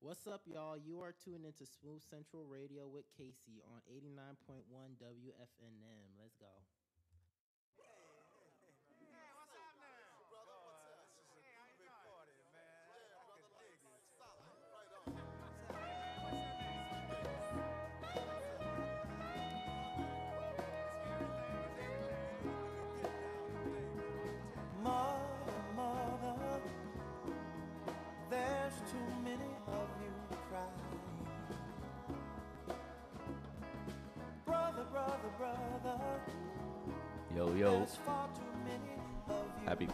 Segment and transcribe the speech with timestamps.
[0.00, 0.80] What's up, y'all?
[0.80, 4.64] You are tuned into Smooth Central Radio with Casey on 89.1
[4.96, 6.08] WFNM.
[6.16, 6.48] Let's go.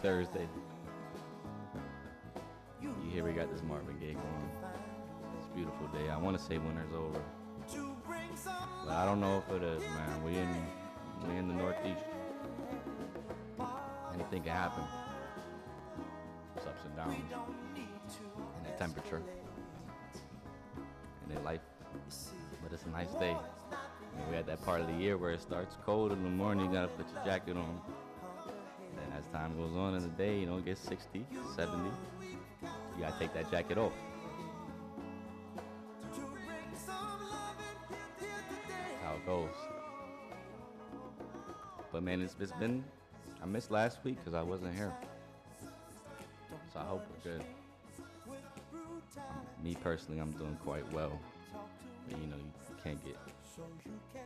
[0.07, 0.47] Thursday.
[2.81, 4.49] You hear we got this Marvin Gaye going.
[5.37, 6.09] It's a beautiful day.
[6.09, 7.19] I want to say winter's over,
[8.85, 10.23] but I don't know if it is, man.
[10.23, 10.47] We in
[11.27, 12.05] we in the Northeast.
[14.13, 14.85] Anything can happen.
[16.55, 17.13] It's ups and downs
[17.75, 19.21] in the temperature
[21.25, 21.59] and in life.
[22.63, 23.35] But it's a nice day.
[24.15, 26.67] And we're at that part of the year where it starts cold in the morning.
[26.67, 27.81] You gotta put your jacket on.
[29.17, 31.89] As time goes on in the day, you know, it gets 60, 70.
[32.61, 33.93] You gotta take that jacket off.
[36.05, 36.19] That's
[39.03, 39.49] how it goes.
[41.91, 42.83] But man, it's, it's been.
[43.41, 44.93] I missed last week because I wasn't here.
[46.71, 47.43] So I hope we're good.
[49.17, 49.23] Um,
[49.63, 51.19] me personally, I'm doing quite well.
[52.07, 53.17] But you know, you can't get,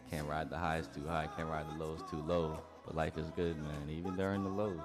[0.09, 2.59] can't ride the highs too high, can't ride the lows too low.
[2.86, 4.80] But life is good, man, even during the lows.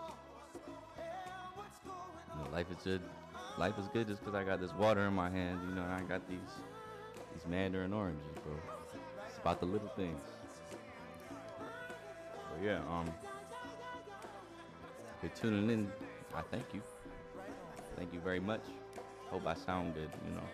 [0.96, 3.00] You know, life is good.
[3.58, 5.92] Life is good just because I got this water in my hand, you know, and
[5.92, 6.38] I got these,
[7.32, 8.54] these mandarin oranges, bro.
[9.28, 10.20] It's about the little things.
[12.52, 13.06] But yeah, um,
[15.16, 15.90] if you're tuning in,
[16.34, 16.82] I thank you.
[17.96, 18.60] Thank you very much.
[19.30, 20.44] Hope I sound good, you know.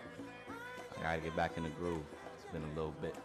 [0.97, 2.01] I gotta get back in the groove.
[2.35, 3.15] It's been a little bit.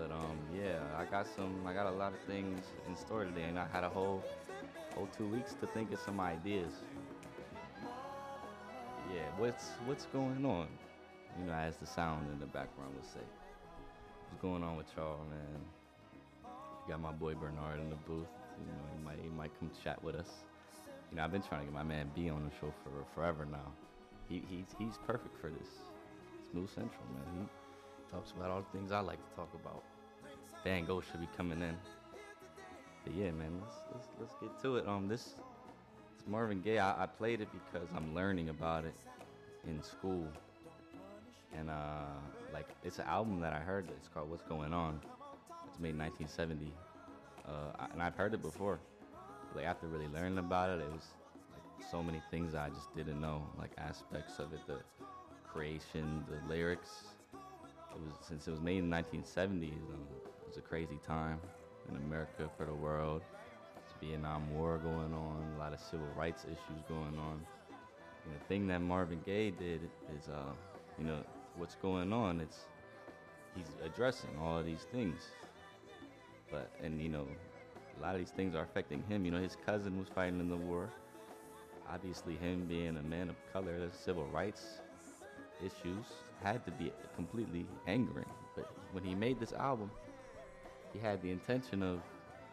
[0.00, 3.44] But um yeah, I got some I got a lot of things in store today
[3.44, 4.24] and I had a whole
[4.94, 6.72] whole two weeks to think of some ideas.
[9.12, 10.68] Yeah, what's what's going on?
[11.38, 13.20] You know, as the sound in the background would say.
[14.30, 15.60] What's going on with y'all, man?
[16.88, 18.32] Got my boy Bernard in the booth.
[18.58, 20.30] You know, he might he might come chat with us.
[21.10, 23.44] You know, I've been trying to get my man B on the show for forever
[23.44, 23.72] now.
[24.30, 25.68] He he's he's perfect for this.
[26.50, 27.46] Smooth Central, man.
[27.46, 29.82] He talks about all the things I like to talk about.
[30.64, 31.76] Van Gogh should be coming in.
[33.04, 34.86] But yeah, man, let's let's let's get to it.
[34.86, 35.34] Um, this
[36.16, 36.78] this Marvin Gaye.
[36.78, 38.94] I, I played it because I'm learning about it
[39.66, 40.26] in school,
[41.56, 42.04] and uh,
[42.52, 43.88] like it's an album that I heard.
[43.96, 45.00] It's called What's Going On.
[45.66, 46.72] It's made in 1970,
[47.46, 48.78] uh, and I've heard it before.
[49.54, 51.06] Like after really learning about it, it was
[51.54, 54.76] like so many things I just didn't know, like aspects of it, the
[55.48, 57.04] creation, the lyrics.
[57.32, 59.72] It was since it was made in 1970s.
[59.72, 61.38] Um, it was a crazy time
[61.88, 63.22] in America for the world.
[63.74, 67.40] There's Vietnam War going on, a lot of civil rights issues going on.
[68.24, 69.82] And the thing that Marvin Gaye did
[70.16, 70.52] is, uh,
[70.98, 71.22] you know,
[71.56, 72.40] what's going on.
[72.40, 72.64] It's
[73.54, 75.22] he's addressing all of these things,
[76.50, 77.28] but and you know,
[77.98, 79.24] a lot of these things are affecting him.
[79.24, 80.90] You know, his cousin was fighting in the war.
[81.88, 84.80] Obviously, him being a man of color, the civil rights
[85.60, 86.06] issues
[86.42, 88.26] had to be completely angering.
[88.56, 89.90] But when he made this album,
[90.92, 92.00] he had the intention of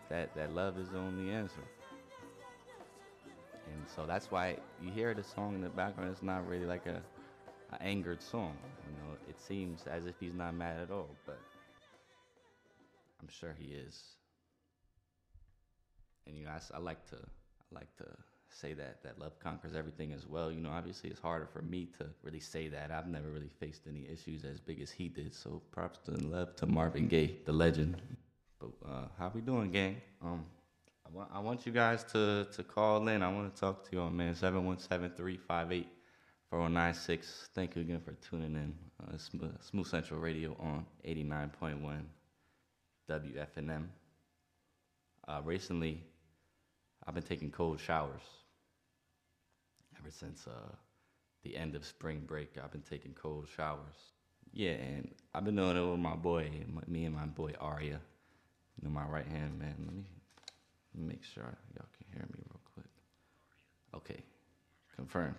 [0.09, 1.63] that that love is the only answer.
[3.67, 6.11] And so that's why you hear the song in the background.
[6.11, 7.01] It's not really like a,
[7.73, 8.55] a angered song.
[8.85, 11.39] You know, it seems as if he's not mad at all, but
[13.21, 14.01] I'm sure he is.
[16.25, 18.05] And you know, I, I like to I like to
[18.49, 20.51] say that that love conquers everything as well.
[20.51, 22.91] You know, obviously it's harder for me to really say that.
[22.91, 25.35] I've never really faced any issues as big as he did.
[25.35, 28.01] So props to love to Marvin Gaye, the legend.
[28.59, 30.01] But uh, how we doing, gang?
[30.21, 30.45] Um,
[31.05, 33.21] I want I want you guys to to call in.
[33.21, 34.33] I want to talk to you, all, man.
[34.35, 35.87] 717-358-4096.
[37.53, 38.73] Thank you again for tuning in.
[38.99, 39.17] Uh,
[39.61, 42.01] Smooth, Central Radio on 89.1
[43.09, 43.85] WFNM.
[45.27, 46.03] Uh, recently,
[47.05, 48.23] I've been taking cold showers.
[49.99, 50.73] Ever since uh,
[51.43, 54.13] the end of spring break, I've been taking cold showers.
[54.51, 56.49] Yeah, and I've been doing it with my boy,
[56.87, 57.99] me and my boy Arya.
[58.81, 59.75] You my right hand man.
[59.85, 60.03] Let me,
[60.95, 61.43] make sure
[61.75, 62.89] y'all can hear me real quick.
[63.95, 64.23] Okay,
[64.95, 65.35] confirmed.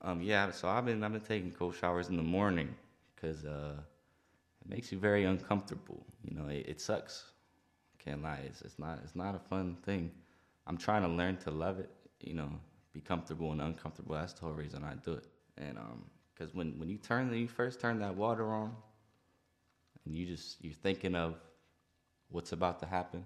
[0.00, 2.74] Um, yeah, so I've been I've been taking cold showers in the morning
[3.14, 3.74] because uh,
[4.60, 6.04] it makes you very uncomfortable.
[6.24, 7.24] You know, it, it sucks.
[8.04, 10.10] Can't lie, it's, it's not it's not a fun thing.
[10.66, 11.90] I'm trying to learn to love it.
[12.20, 12.50] You know,
[12.92, 14.14] be comfortable and uncomfortable.
[14.14, 15.26] That's the whole reason I do it.
[15.56, 16.04] and um,
[16.38, 18.74] cause when when you turn when you first turn that water on,
[20.04, 21.36] and you just you're thinking of
[22.32, 23.24] what's about to happen.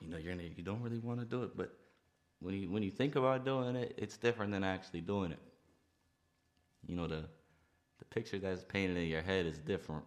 [0.00, 1.72] You know, you're it, you don't really want to do it, but
[2.40, 5.40] when you when you think about doing it, it's different than actually doing it.
[6.86, 7.24] You know, the
[7.98, 10.04] the picture that's painted in your head is different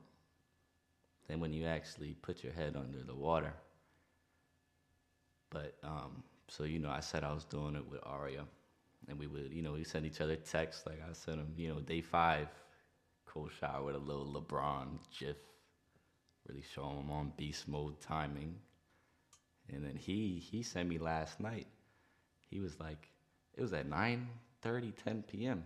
[1.28, 3.54] than when you actually put your head under the water.
[5.50, 8.46] But um, so you know, I said I was doing it with Aria,
[9.08, 10.86] and we would, you know, we send each other texts.
[10.86, 12.48] Like I sent him, you know, day five,
[13.26, 15.38] cool shower with a little LeBron gif,
[16.48, 18.56] really showing him on beast mode timing.
[19.70, 21.68] And then he he sent me last night.
[22.50, 23.10] He was like,
[23.54, 24.28] it was at 9,
[24.62, 25.64] 30, 10 p.m.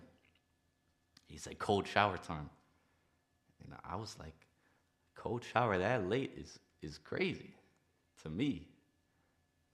[1.27, 2.49] He said cold shower time.
[3.63, 4.35] And I was like,
[5.15, 7.53] cold shower that late is is crazy
[8.23, 8.67] to me.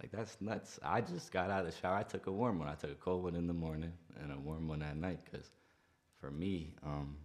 [0.01, 0.79] Like that's nuts.
[0.83, 1.95] I just got out of the shower.
[1.95, 2.67] I took a warm one.
[2.67, 5.19] I took a cold one in the morning and a warm one at night.
[5.31, 5.51] Cause
[6.19, 7.17] for me, um,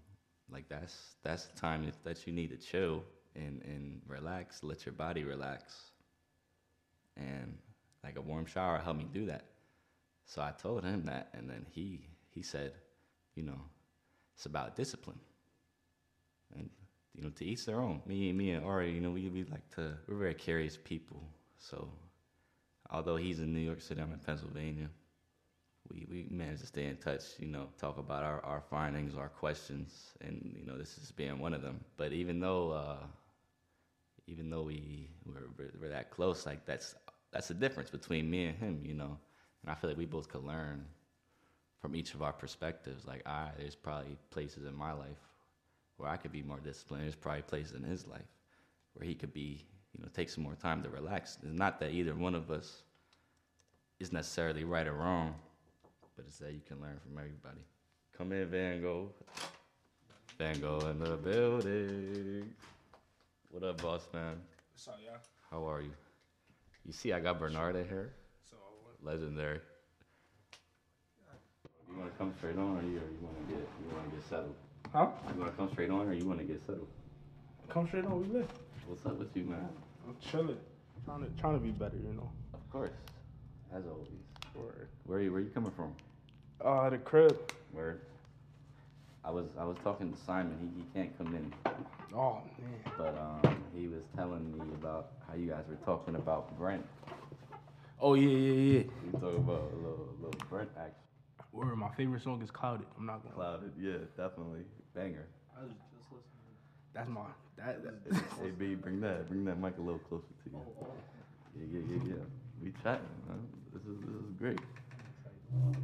[0.51, 3.03] like that's that's the time that you need to chill
[3.37, 4.63] and and relax.
[4.63, 5.93] Let your body relax.
[7.17, 7.57] And
[8.05, 9.45] like a warm shower helped me do that.
[10.27, 12.73] So I told him that, and then he he said,
[13.35, 13.61] you know,
[14.35, 15.21] it's about discipline.
[16.55, 16.69] And
[17.15, 18.03] you know, to each their own.
[18.07, 21.23] Me, and me and Ari, you know, we we like to we're very curious people.
[21.59, 21.89] So
[22.91, 24.89] although he's in New York City, I'm in Pennsylvania.
[25.91, 27.23] We we managed to stay in touch.
[27.39, 31.39] You know, talk about our our findings, our questions, and you know, this is being
[31.39, 31.81] one of them.
[31.97, 33.07] But even though uh,
[34.27, 36.95] even though we we're, we're, we're that close, like that's
[37.33, 38.81] that's the difference between me and him.
[38.85, 39.19] You know,
[39.63, 40.85] and I feel like we both could learn
[41.81, 43.07] from each of our perspectives.
[43.07, 45.21] Like, I there's probably places in my life
[45.97, 47.05] where I could be more disciplined.
[47.05, 48.29] There's probably places in his life
[48.95, 51.39] where he could be, you know, take some more time to relax.
[51.43, 52.83] It's not that either one of us
[53.99, 55.35] is necessarily right or wrong,
[56.17, 57.65] but it's that you can learn from everybody.
[58.17, 59.11] Come in, Van Gogh.
[60.39, 62.55] Van Gogh in the building.
[63.51, 64.37] What up, boss man?
[64.75, 65.17] So yeah.
[65.51, 65.93] How are you?
[66.85, 68.13] You see, I got Bernard in here.
[68.51, 68.57] So
[69.03, 69.61] Legendary.
[71.89, 74.11] You want to come straight on, or you, or you want to get you want
[74.11, 74.55] to get settled?
[74.93, 75.09] huh?
[75.35, 76.89] You want to come straight on, or you want to get settled?
[77.69, 78.21] Come straight on.
[78.29, 78.49] We live.
[78.87, 79.69] What's up with you, man?
[80.07, 80.59] I'm chilling.
[81.05, 82.31] Trying to trying to be better, you know.
[82.53, 82.91] Of course,
[83.75, 84.09] as always.
[84.55, 84.89] Word.
[85.05, 85.95] Where you where are you coming from?
[86.65, 87.39] Uh, the crib.
[87.73, 87.99] Where?
[89.27, 90.57] I was I was talking to Simon.
[90.61, 91.53] He, he can't come in,
[92.15, 92.93] Oh man.
[92.97, 96.87] but um he was telling me about how you guys were talking about Brent.
[98.01, 98.83] Oh yeah, yeah, yeah.
[99.05, 100.95] We talking about a little little Brent action.
[101.53, 101.77] Word.
[101.77, 102.87] My favorite song is Clouded.
[102.99, 103.37] I'm not gonna.
[103.37, 103.57] lie.
[103.57, 104.61] Clouded, yeah, definitely
[104.95, 105.27] banger.
[105.57, 106.55] I was just listening.
[106.95, 107.23] That's my
[107.57, 107.83] that.
[107.83, 110.61] that hey B, bring that bring that mic a little closer to you.
[111.59, 112.25] Yeah, yeah, yeah, yeah.
[112.63, 113.41] We chatting, man.
[113.73, 114.61] This is this is great.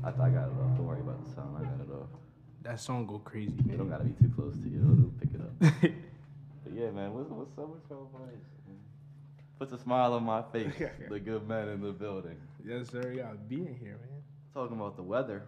[0.04, 0.76] I thought I got it off.
[0.76, 1.56] Don't worry about the sound.
[1.56, 2.08] I got it off.
[2.62, 4.80] That song go crazy, It don't gotta be too close to you.
[4.80, 5.92] It'll, it'll pick it up.
[6.64, 7.12] but yeah, man.
[7.14, 8.44] What's what's up with your voice?
[9.58, 10.72] Puts a smile on my face.
[11.08, 12.36] the good man in the building.
[12.66, 13.12] yes, sir.
[13.12, 14.22] Y'all being here, man.
[14.54, 15.44] Talking about the weather.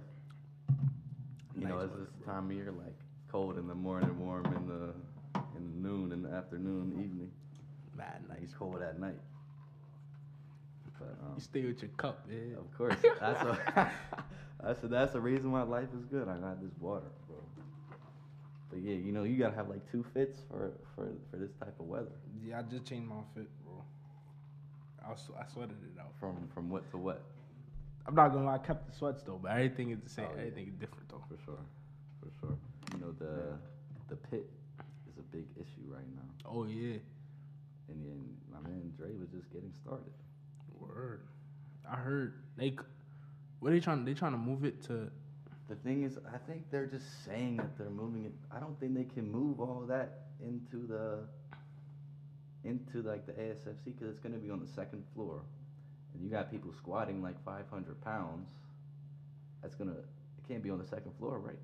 [1.57, 2.95] You know, Nice it's weather, this time of year, like
[3.31, 7.31] cold in the morning, warm in the in the noon, in the afternoon, evening.
[7.97, 9.19] Mad Nice cold at night.
[10.99, 12.57] But um, You stay with your cup, man.
[12.59, 12.97] Of course.
[13.21, 13.93] That's a,
[14.67, 16.29] that's a, that's the reason why life is good.
[16.29, 17.37] I got this water, bro.
[18.71, 21.75] But yeah, you know, you gotta have like two fits for for for this type
[21.79, 22.13] of weather.
[22.45, 23.83] Yeah, I just changed my fit, bro.
[25.05, 26.13] I was, I sweated it out.
[26.19, 27.23] From from what to what?
[28.07, 30.27] I'm not gonna lie, I kept the sweats though, but everything is the same.
[30.31, 30.41] Oh, yeah.
[30.43, 31.23] Everything is different though.
[31.29, 31.65] For sure,
[32.21, 32.57] for sure.
[32.95, 33.59] You know the
[34.09, 34.49] the pit
[35.09, 36.99] is a big issue right now, Oh yeah.
[37.89, 38.21] and then
[38.53, 40.13] my man Dre was just getting started.
[40.81, 41.23] Word.
[41.91, 42.77] I heard they.
[43.65, 44.05] What are they trying?
[44.05, 45.11] They trying to move it to.
[45.71, 48.33] The thing is, I think they're just saying that they're moving it.
[48.55, 51.21] I don't think they can move all that into the
[52.69, 55.41] into like the ASFC because it's going to be on the second floor,
[56.13, 58.51] and you got people squatting like 500 pounds.
[59.63, 59.93] That's gonna.
[59.93, 61.57] It can't be on the second floor, right?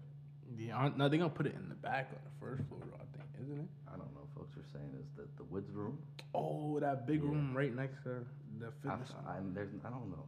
[0.56, 3.04] Yeah, I- no, they're gonna put it in the back on the first floor, I
[3.14, 3.68] think, isn't it?
[3.88, 4.22] I don't know.
[4.34, 5.98] Folks are saying is that the woods room.
[6.34, 7.28] Oh, that big Yeah.
[7.28, 8.24] room right next to
[8.58, 9.12] the I, fitness.
[9.28, 10.24] I, there's, I don't know.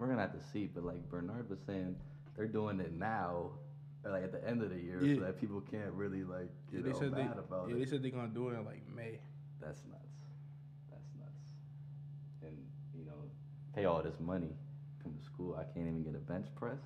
[0.00, 0.66] We're gonna have to see.
[0.66, 1.94] But like Bernard was saying,
[2.36, 3.50] they're doing it now,
[4.04, 5.16] or like at the end of the year, Yeah.
[5.16, 7.22] so that people can't really like yeah, get they all said they.
[7.24, 7.78] mad about Yeah, it.
[7.80, 9.18] they said they're gonna do it in like May.
[9.60, 10.16] That's nuts.
[10.90, 11.52] That's nuts.
[12.42, 12.56] And
[12.96, 13.12] you know,
[13.74, 14.56] pay all this money,
[15.02, 15.54] come to school.
[15.54, 16.80] I can't even get a bench press.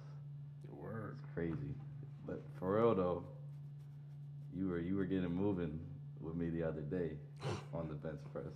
[0.69, 1.17] Word.
[1.23, 1.75] It's crazy.
[2.27, 3.25] But for real though,
[4.53, 5.79] you were you were getting moving
[6.21, 7.13] with me the other day
[7.75, 8.53] on the bench press.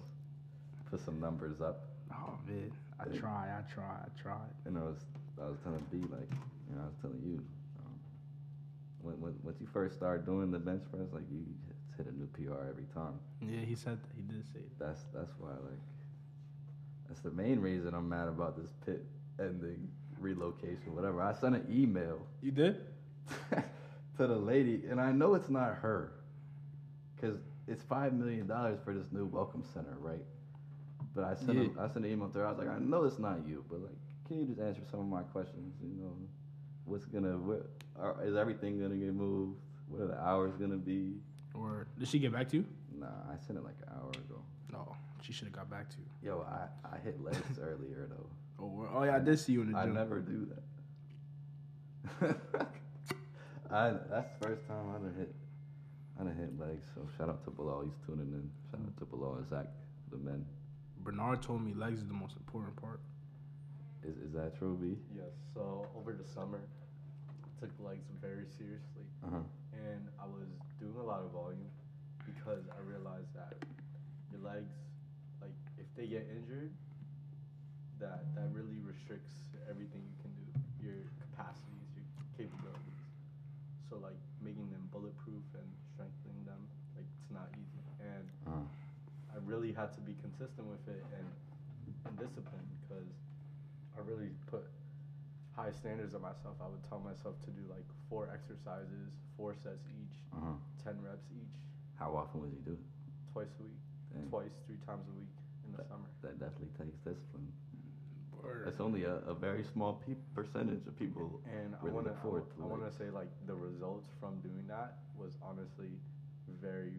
[0.90, 4.40] Put some numbers up, Oh man, I try, I try, I try.
[4.66, 5.04] and I was
[5.40, 6.28] I was telling B like,
[6.68, 7.40] you know, I was telling you,
[7.84, 12.26] um, once you first start doing the bench press, like you just hit a new
[12.26, 13.14] PR every time.
[13.40, 14.08] Yeah, he said that.
[14.16, 14.86] He did say that.
[14.86, 15.80] That's that's why like
[17.08, 19.04] that's the main reason I'm mad about this pit
[19.38, 19.88] ending
[20.18, 21.22] relocation, whatever.
[21.22, 22.80] I sent an email You did?
[24.16, 26.12] to the lady, and I know it's not her,
[27.20, 27.36] cause
[27.68, 30.24] it's five million dollars for this new welcome center, right?
[31.18, 31.68] But I sent Yeah.
[31.76, 32.46] a, I sent an email to her.
[32.46, 33.96] I was like, I know it's not you, but like,
[34.28, 35.74] can you just answer some of my questions?
[35.82, 36.16] You know,
[36.84, 39.58] what's gonna what are, is everything gonna get moved?
[39.88, 41.16] What are the hours gonna be?
[41.54, 42.66] Or did she get back to you?
[42.96, 44.40] Nah, I sent it like an hour ago.
[44.72, 46.04] No, she should have got back to you.
[46.22, 48.30] Yo, I, I hit legs earlier though.
[48.64, 49.90] Oh, oh yeah, I did see you in the gym.
[49.90, 50.46] I never do
[52.20, 52.36] that.
[53.72, 55.34] I that's the first time I done hit
[56.20, 56.86] I done hit legs.
[56.94, 58.48] So shout out to Bilal, he's tuning in.
[58.70, 59.66] Shout out to Bilal and Zach,
[60.12, 60.46] the men.
[61.02, 63.00] Bernard told me legs is the most important part.
[64.04, 64.96] Is is that true, B?
[65.14, 65.32] Yes.
[65.54, 66.60] So over the summer,
[67.32, 69.44] I took legs very seriously, Uh huh.
[69.74, 70.46] and I was
[70.78, 71.70] doing a lot of volume
[72.24, 73.54] because I realized that
[74.30, 74.74] your legs,
[75.40, 76.70] like if they get injured,
[77.98, 80.46] that that really restricts everything you can do,
[80.78, 82.06] your capacities, your
[82.38, 83.02] capabilities.
[83.90, 86.62] So like making them bulletproof and strengthening them,
[86.94, 87.82] like it's not easy.
[87.98, 88.62] And Uh,
[89.34, 89.36] I
[89.68, 91.28] really had to be consistent with it and,
[92.08, 93.08] and disciplined because
[93.96, 94.64] I really put
[95.52, 96.56] high standards on myself.
[96.62, 100.92] I would tell myself to do like four exercises, four sets each, uh huh.
[100.92, 101.56] 10 reps each,
[101.98, 102.84] How often was he do it?
[103.32, 103.82] twice a week,
[104.14, 104.24] Dang.
[104.32, 105.34] twice, three times a week
[105.68, 106.08] in the summer.
[106.24, 107.52] That definitely takes discipline.
[108.38, 108.70] Word.
[108.70, 111.42] It's only a, a very small pe- percentage of people.
[111.44, 114.62] And I want to look forward I want to say like the results from doing
[114.70, 115.90] that was honestly
[116.62, 116.94] very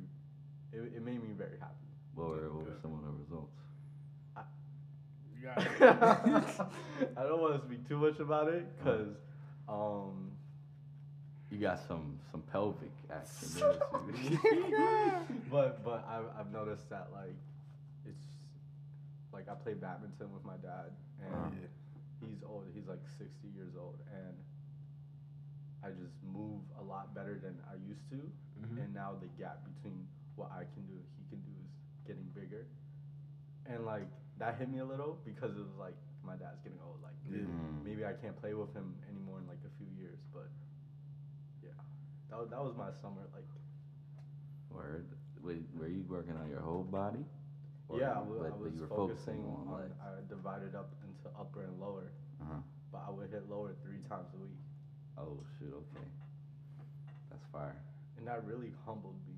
[0.75, 1.88] it, it made me very happy.
[2.19, 2.81] What were, what were Good.
[2.81, 3.55] some of the results?
[5.39, 5.47] You.
[7.15, 9.15] I don't want to speak too much about it because
[9.69, 10.31] um
[11.49, 13.47] You got some some pelvic action.
[14.05, 14.39] didn't you?
[15.51, 17.35] but but I've, I've noticed that like
[18.05, 18.25] it's
[19.31, 20.91] like I play badminton with my dad
[21.23, 21.49] and Uh-huh.
[22.19, 24.35] he's old he's like 60 years old and
[25.83, 28.19] I just move a lot better than I used to
[28.59, 28.83] Mhm.
[28.83, 30.99] and now the gap between what I can do
[32.09, 32.65] getting bigger
[33.69, 34.09] and like
[34.41, 35.93] that hit me a little because it was like
[36.25, 37.45] my dad's getting old like Yeah.
[37.45, 37.85] Mm.
[37.85, 40.49] maybe I can't play with him anymore in like a few years but
[41.61, 41.77] yeah
[42.33, 43.45] that was, that was my summer like
[44.73, 45.07] Word.
[45.41, 47.25] Wait, were you working on your whole body?
[47.89, 49.81] Or yeah, I you- I but- but was you were focusing on on.
[49.81, 49.95] legs.
[49.97, 52.11] I divided up into upper and lower,
[52.41, 52.61] Uh-huh.
[52.91, 54.61] but I would hit lower three times a week,
[55.17, 56.05] Oh shoot, okay.
[57.31, 57.81] That's fire.
[58.17, 59.35] and that really humbled me.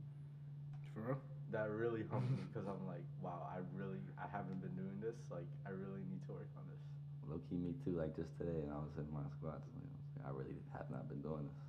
[0.93, 1.21] For real?
[1.51, 5.15] That really humbled me because I'm like, wow, I really, I haven't been doing this.
[5.29, 6.79] Like, I really need to work on this.
[7.27, 9.67] Low key me too, like just today and I was in my squats.
[9.75, 11.59] Like, I really have not been doing this.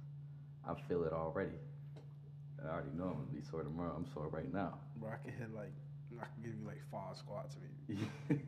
[0.66, 1.58] I feel it already.
[2.62, 3.94] I already know I'm gonna be sore tomorrow.
[3.94, 4.78] I'm sore right now.
[4.96, 5.74] Bro, I can hit like
[6.20, 8.06] I can give you like five squats maybe.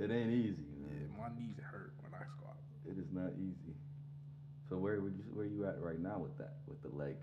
[0.00, 1.08] it ain't easy, Yeah, man.
[1.18, 2.56] my knees hurt when I squat.
[2.88, 3.76] It is not easy.
[4.68, 6.56] So where would you where you at right now with that?
[6.66, 7.16] With the leg?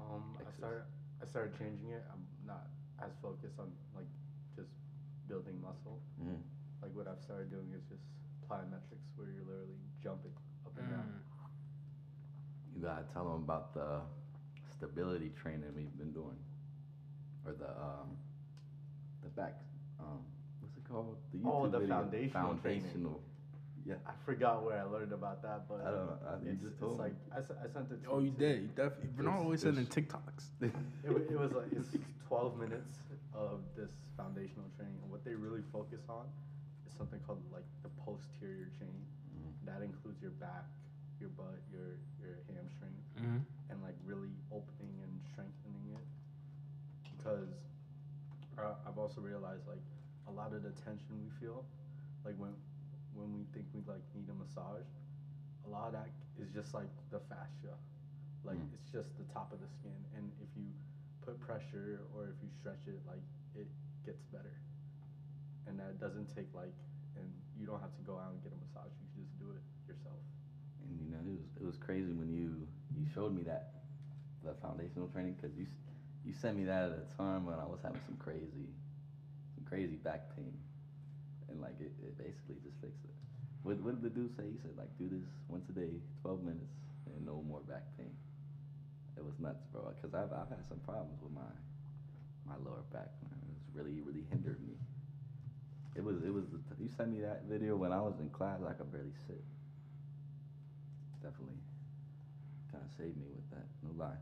[0.00, 0.82] Um, I started,
[1.22, 2.02] I started changing it.
[2.12, 2.66] I'm not
[2.98, 4.10] as focused on like
[4.56, 4.70] just
[5.28, 6.00] building muscle.
[6.20, 6.42] Mm.
[6.82, 8.02] Like what I've started doing is just
[8.50, 10.34] plyometrics, where you're literally jumping
[10.66, 11.06] up and down.
[12.74, 14.00] You gotta tell them about the
[14.76, 16.38] stability training we've been doing,
[17.46, 18.18] or the um,
[19.22, 19.54] the back
[20.00, 20.26] um,
[20.60, 21.16] what's it called?
[21.32, 21.94] The Oh, the video.
[21.94, 22.90] foundational training.
[23.84, 23.98] Foundational.
[24.04, 24.10] Yeah.
[24.10, 26.18] I forgot where I learned about that, but I don't know.
[26.26, 27.04] I, you it's, just it's told me.
[27.10, 28.02] like I, s- I sent it.
[28.04, 28.62] To Oh, you to- did.
[28.62, 29.10] You definitely.
[29.16, 30.44] Bernard It's- always sending TikToks.
[30.62, 31.88] It, wa- it was like it's
[32.28, 32.98] 12 minutes
[33.34, 36.26] of this foundational training, and what they really focus on
[36.86, 38.94] is something called like the posterior chain.
[39.34, 39.50] Mm.
[39.66, 40.64] That includes your back,
[41.20, 43.44] your butt, your your hamstring, Mm-hmm.
[43.70, 46.06] and like really opening and strengthening it.
[47.18, 47.50] Because
[48.58, 49.82] uh, I've also realized like
[50.28, 51.64] a lot of the tension we feel,
[52.24, 52.52] like when
[53.14, 54.86] when we think we like need a massage,
[55.66, 56.08] a lot of that
[56.40, 57.74] is just like the fascia,
[58.44, 58.72] like Mm.
[58.74, 60.66] it's just the top of the skin, and if you
[61.24, 63.22] put pressure or if you stretch it, like
[63.54, 63.68] it
[64.04, 64.56] gets better,
[65.66, 66.74] and that doesn't take like,
[67.16, 67.26] and
[67.58, 68.90] you don't have to go out and get a massage.
[69.00, 70.18] You can just do it yourself.
[70.82, 73.82] And you know, it was it was crazy when you you showed me that
[74.44, 75.66] the foundational training because you
[76.24, 78.68] you sent me that at a time when I was having some crazy
[79.54, 80.52] some crazy back pain,
[81.52, 83.14] and like it, it basically just fixed it.
[83.62, 84.48] What what did the dude say?
[84.48, 86.72] He said like do this once a day, twelve minutes,
[87.06, 88.10] and no more back pain.
[89.14, 89.92] It was nuts, bro.
[89.92, 91.52] Because I've I've had some problems with my
[92.48, 93.12] my lower back.
[93.22, 93.36] Man.
[93.44, 94.74] It was really really hindered me.
[95.94, 96.48] It was it was
[96.80, 98.58] you sent me that video when I was in class.
[98.64, 99.44] I could barely sit.
[101.22, 101.60] Definitely,
[102.72, 103.68] kind of saved me with that.
[103.84, 104.18] No lie.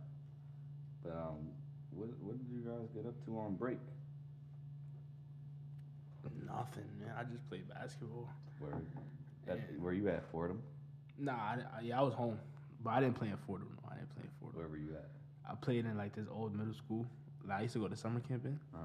[1.01, 1.49] But um,
[1.95, 3.81] what what did you guys get up to on break?
[6.47, 7.15] Nothing, man.
[7.19, 8.29] I just played basketball.
[8.59, 8.73] Where
[9.49, 9.79] at, Yeah.
[9.79, 10.62] where you at Fordham?
[11.19, 12.39] Nah, I, I- yeah, I was home,
[12.83, 13.69] but I didn't play in Fordham.
[13.83, 14.59] No, I didn't play in Fordham.
[14.61, 15.09] Where were you at?
[15.50, 17.07] I played in like this old middle school.
[17.47, 18.79] that I used to go to summer camp in, Uh,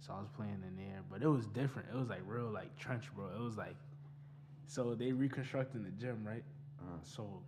[0.00, 1.02] so I was playing in there.
[1.10, 1.88] But it was different.
[1.92, 3.26] It was like real like trench, bro.
[3.34, 3.76] It was like,
[4.66, 6.42] so they reconstructing the gym, right?
[6.80, 7.42] uh, So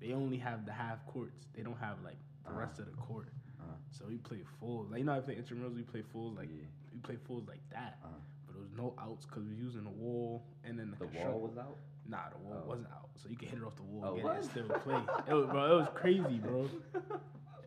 [0.00, 1.46] they only have the half courts.
[1.54, 2.60] They don't have like the Uh-huh.
[2.60, 3.28] rest of the court.
[3.60, 3.74] Uh-huh.
[3.90, 4.84] So we play full.
[4.88, 5.74] Like you know, I play intramurals.
[5.74, 6.64] We play fulls like Yeah.
[6.92, 7.98] We play fulls like that.
[8.04, 8.14] Uh-huh.
[8.46, 11.12] But it was no outs because we were using the wall and then the, the
[11.26, 11.76] wall was out.
[12.08, 12.68] Nah, the wall Oh.
[12.68, 14.36] wasn't out, so you could hit it off the wall, Oh, get it, what?
[14.36, 15.00] and still play.
[15.28, 16.68] It was, bro, it was crazy, bro.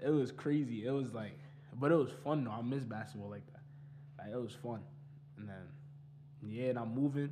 [0.06, 0.86] It was crazy.
[0.86, 1.32] It was like,
[1.80, 2.51] but it was fun though.
[2.51, 3.62] I miss basketball like that.
[4.20, 4.82] Like it was fun.
[5.38, 5.63] And then,
[6.46, 7.30] yeah, and I'm moving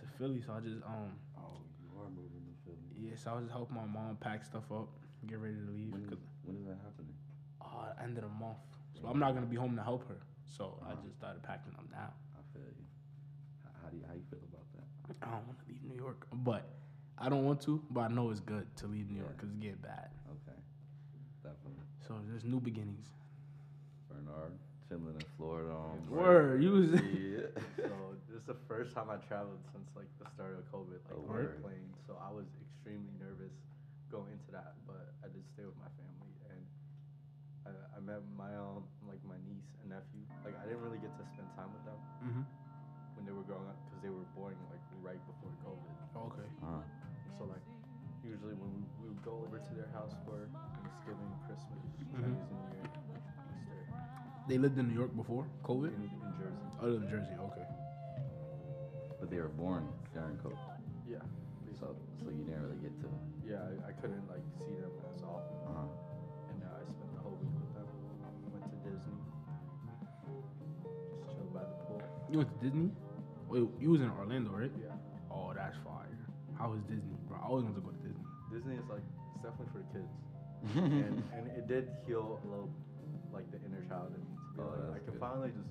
[0.00, 2.90] to Philly, so I just um, Oh, you are moving to Philly.
[3.10, 4.88] yeah, so I was just helping my mom pack stuff up,
[5.28, 5.92] get ready to leave.
[5.92, 6.02] When,
[6.42, 7.14] when is that happening?
[7.62, 8.58] uh, end of the month,
[9.00, 10.16] so I'm not gonna be home to help her.
[10.50, 11.02] So I Uh-huh.
[11.04, 12.12] just started packing up now.
[12.36, 12.86] I feel you.
[13.64, 14.86] How, how do you how you feel about that?
[15.26, 16.64] I don't want to leave New York, but
[17.18, 17.82] I don't want to.
[17.90, 20.10] But I know it's good to leave New York because it's getting bad.
[20.30, 20.58] Okay,
[21.42, 21.86] definitely.
[22.06, 23.08] So there's new beginnings.
[24.08, 24.52] Bernard
[24.88, 26.02] chilling in Florida on.
[26.10, 27.46] Word, you was Yeah.
[27.90, 27.94] So
[28.28, 31.30] this is the first time I traveled since like the start of COVID, like Oh,
[31.30, 31.90] on a plane.
[32.06, 33.54] So I was extremely nervous
[34.10, 36.62] going into that, but I did stay with my family and
[37.66, 40.19] I, I met my um like my niece and nephew.
[40.44, 42.44] Like I didn't really get to spend time with them hmm
[43.18, 45.92] when they were growing up because they were born like right before COVID.
[46.32, 46.48] Okay.
[46.64, 46.80] Uh-huh.
[47.36, 47.60] So like
[48.24, 50.48] usually when we, we would go over to their house for
[50.80, 52.16] Thanksgiving, Christmas, Mhm.
[52.16, 53.80] Chinese New Year, Easter
[54.48, 55.92] They lived in New York before COVID.
[55.92, 56.64] in, in Jersey.
[56.80, 57.36] Oh, in Jersey.
[57.50, 57.66] Okay.
[59.20, 60.56] but they were born during COVID,
[61.06, 61.18] Yeah.
[61.78, 61.92] so
[62.24, 63.08] so you didn't really get to.
[63.44, 64.39] Yeah, I, I couldn't like
[72.30, 72.90] You went to Disney?
[73.48, 74.70] Wait, you was in Orlando, right?
[74.78, 74.94] Yeah.
[75.30, 76.06] Oh, that's fire.
[76.54, 77.38] How was Disney, bro?
[77.42, 78.26] I always wanted to go to Disney.
[78.54, 79.02] Disney is like
[79.34, 80.12] it's definitely for the kids.
[80.76, 82.70] and and it did heal a little
[83.32, 85.20] like the inner child in me to be Oh, like I can good.
[85.22, 85.70] finally just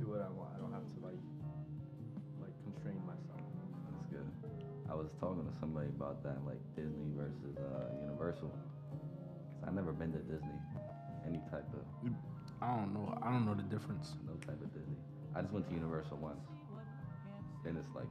[0.00, 0.54] do what I want.
[0.56, 1.20] I don't have to like
[2.40, 3.42] like constrain myself.
[3.92, 4.28] That's good.
[4.88, 8.48] I was talking to somebody about that, like Disney versus uh, Universal.
[8.48, 10.56] 'Cause I've never been to Disney,
[11.26, 11.84] any type of
[12.62, 13.10] I don't know.
[13.20, 14.14] I don't know the difference.
[14.24, 14.96] no type of Disney.
[15.34, 16.44] I just went to Universal once,
[17.64, 18.08] and it's like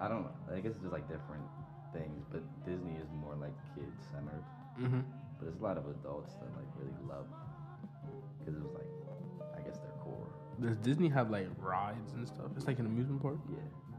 [0.00, 0.54] I don't know.
[0.54, 1.44] I guess it's just like different
[1.92, 4.44] things, but Disney is more like kid centered.
[4.80, 5.00] Mm-hmm.
[5.38, 7.26] But there's a lot of adults that like really love
[8.38, 8.90] because it was like
[9.58, 10.30] I guess their core.
[10.60, 12.50] Does Disney have like rides and stuff?
[12.56, 13.38] It's like an amusement park.
[13.50, 13.58] Yeah.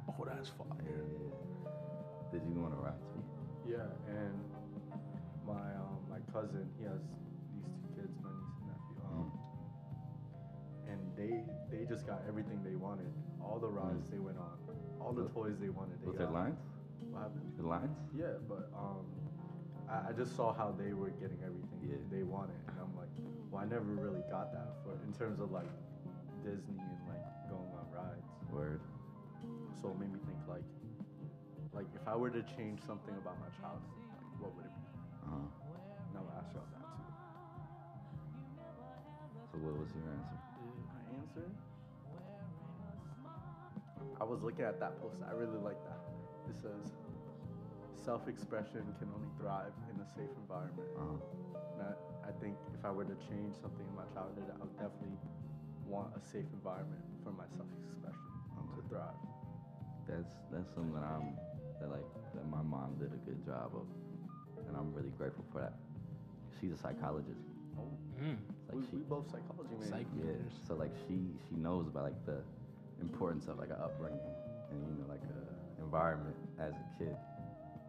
[0.09, 0.67] Oh, that's fire.
[0.83, 1.29] yeah.
[2.31, 3.23] Did you go on a ride too?
[3.69, 4.33] Yeah, and
[5.45, 7.01] my um my cousin he has
[11.19, 13.11] they they just got everything they wanted.
[13.43, 14.55] All the rides they went on,
[15.01, 15.99] all the Was- toys they wanted.
[16.01, 16.33] They there got.
[16.33, 16.59] lines?
[17.11, 17.51] What happened?
[17.59, 17.97] The lines?
[18.15, 19.03] Yeah, but um,
[19.89, 21.97] I, I just saw how they were getting everything Yeah.
[22.11, 23.09] they wanted, and I'm like,
[23.51, 25.67] well, I never really got that for in terms of like
[26.45, 28.27] Disney and like going on rides.
[28.51, 28.79] Word.
[29.81, 30.63] So it made me think like,
[31.73, 34.85] like if I were to change something about my childhood, like what would it be?
[35.27, 36.19] Uh-huh.
[36.19, 37.07] I'll ask y'all that too.
[39.51, 40.37] So what was your answer?
[41.35, 41.51] My answer.
[44.19, 45.15] I was looking at that post.
[45.27, 45.99] I really like that.
[46.49, 46.91] It says,
[48.03, 51.17] "Self-expression can only thrive in a safe environment." Uh-huh.
[51.79, 54.75] And I, I think if I were to change something in my childhood, I would
[54.77, 55.17] definitely
[55.85, 58.29] want a safe environment for my self-expression
[58.75, 59.17] to thrive.
[60.07, 61.37] That's that's something that I'm
[61.79, 63.87] that like that my mom did a good job of,
[64.67, 65.73] and I'm really grateful for that.
[66.59, 67.45] She's a psychologist.
[67.77, 67.87] Oh,
[68.19, 68.35] Mm.
[68.69, 69.89] It's like we, she we both psychology majors.
[69.89, 70.05] Psych.
[70.21, 70.33] yeah,
[70.67, 71.17] so like she
[71.49, 72.41] she knows about like the
[73.01, 74.19] importance of like an upbringing
[74.71, 77.15] and you know like a environment as a kid.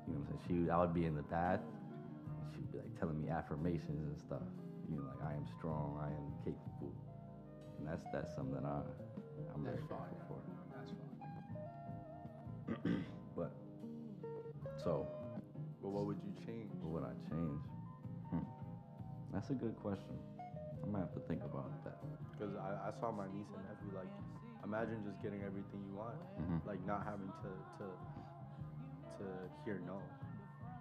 [0.09, 0.65] You know what I'm saying?
[0.67, 4.19] She I would be in the bath, and she'd be like telling me affirmations and
[4.19, 4.43] stuff.
[4.89, 6.95] You know like I am strong, I am capable,
[7.79, 8.81] and that's that's something that I
[9.55, 10.09] I'm very That's fire.
[10.09, 10.41] grateful for.
[10.79, 11.13] That's fire.
[13.37, 13.53] But
[14.83, 15.07] so
[15.83, 16.71] But what would you change?
[16.83, 17.61] What would I change?
[18.31, 18.45] Hmm.
[19.33, 20.17] That's a good question.
[20.83, 21.99] I'm gonna have to think about that.
[22.33, 24.09] Because I, I saw my niece and nephew like,
[24.65, 26.65] imagine just getting everything you want, Mhm.
[26.67, 27.87] like not having to to
[29.21, 29.25] to
[29.65, 30.01] hear no.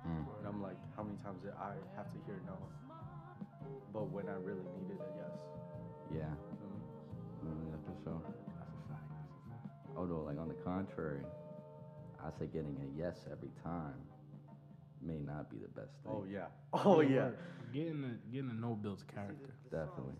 [0.07, 0.23] Mm.
[0.39, 2.55] And I'm like, how many times did I have to hear no?
[3.91, 5.35] But when I really needed a yes.
[6.09, 7.59] Yeah, you know what I mean?
[7.59, 8.21] Mm, yeah, for sure.
[8.23, 8.51] That's a.
[8.55, 9.97] That's a fact.
[9.97, 11.25] Although, like on the contrary,
[12.23, 13.99] I say getting a yes every time
[15.01, 16.11] may not be the best thing.
[16.11, 16.47] Oh yeah.
[16.73, 17.29] Oh yeah.
[17.73, 19.53] Getting to, getting to know Bill's character.
[19.69, 20.17] Definitely.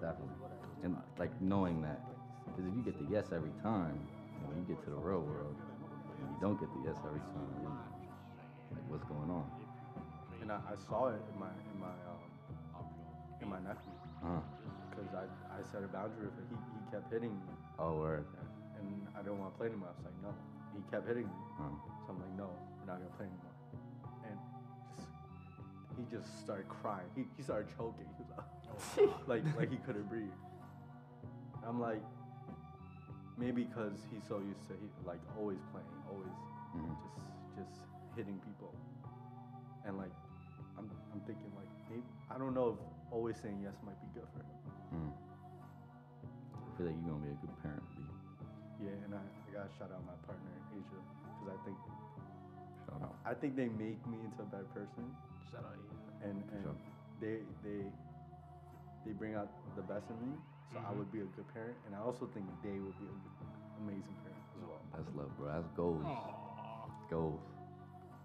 [0.00, 0.34] Definitely.
[0.82, 2.00] And like knowing that,
[2.46, 5.20] because if you get the yes every time, and when you get to the real
[5.20, 7.76] world, and you don't get the yes every time, you know,
[8.72, 9.44] like what's going on?
[10.40, 12.24] And I, I saw it in my in my um
[13.42, 13.92] in my nephew
[14.24, 14.40] Uh,
[14.90, 16.46] because I, I set a boundary with it.
[16.48, 18.24] He, he kept hitting me oh, word.
[18.80, 19.92] and I didn't want to play anymore.
[19.92, 20.32] I was like no.
[20.72, 21.68] He kept hitting me, Uh,
[22.04, 22.48] so I'm like no,
[22.80, 23.45] we're not gonna play anymore.
[25.96, 27.08] He just started crying.
[27.16, 28.06] He, he started choking.
[28.16, 30.36] He was like like he couldn't breathe.
[31.66, 32.02] I'm like
[33.36, 36.36] maybe because he's so used to he, like always playing, always
[36.76, 36.94] mhm.
[37.00, 37.18] just
[37.56, 37.80] just
[38.16, 38.72] hitting people.
[39.84, 40.12] And like
[40.78, 42.80] I'm I'm thinking like maybe I don't know if
[43.10, 44.58] always saying yes might be good for him.
[44.92, 45.12] Mm.
[46.52, 48.04] I feel like you're gonna be a good parent, B.
[48.84, 51.80] Yeah, and I, I gotta shout out my partner Asia because I think
[52.86, 53.16] Shout out.
[53.26, 55.10] I think they make me into a better person,
[55.50, 56.28] Shout out Asia.
[56.28, 56.76] and and Sure.
[57.20, 57.80] they they
[59.04, 60.36] they bring out the best in me.
[60.72, 60.98] So I Mhm.
[60.98, 63.36] would be a good parent, and I also think they would be a good,
[63.78, 64.82] amazing parent as well.
[64.92, 65.46] That's love, bro.
[65.52, 66.02] That's goals.
[66.04, 66.90] Aw.
[67.08, 67.40] Goals.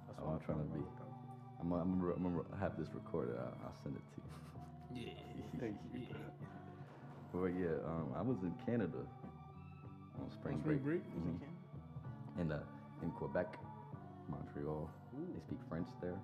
[0.08, 0.84] That's what I'm trying to be.
[1.62, 3.38] I'm gonna, I'm gonna, I'm gonna have this recorded.
[3.38, 4.30] I'll, I'll send it to you.
[5.06, 5.14] Yeah.
[5.62, 6.08] Thank you.
[7.32, 9.06] But yeah, um, I was in Canada
[10.20, 11.04] on spring, On spring break?
[11.16, 11.40] Mhm.
[12.42, 12.60] in uh,
[13.04, 13.58] in Quebec,
[14.28, 14.90] Montreal.
[15.14, 16.18] They speak French there,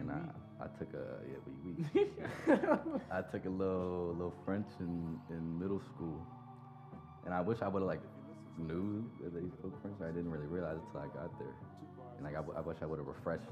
[0.00, 1.52] and I I took a yeah we
[1.94, 2.06] we
[3.12, 6.18] I took a little little French in in middle school,
[7.24, 8.02] and I wish I would have like
[8.58, 9.96] knew that they spoke French.
[10.02, 11.54] I didn't really realize it till I got there,
[12.16, 13.48] and like I, I wish I would have refreshed,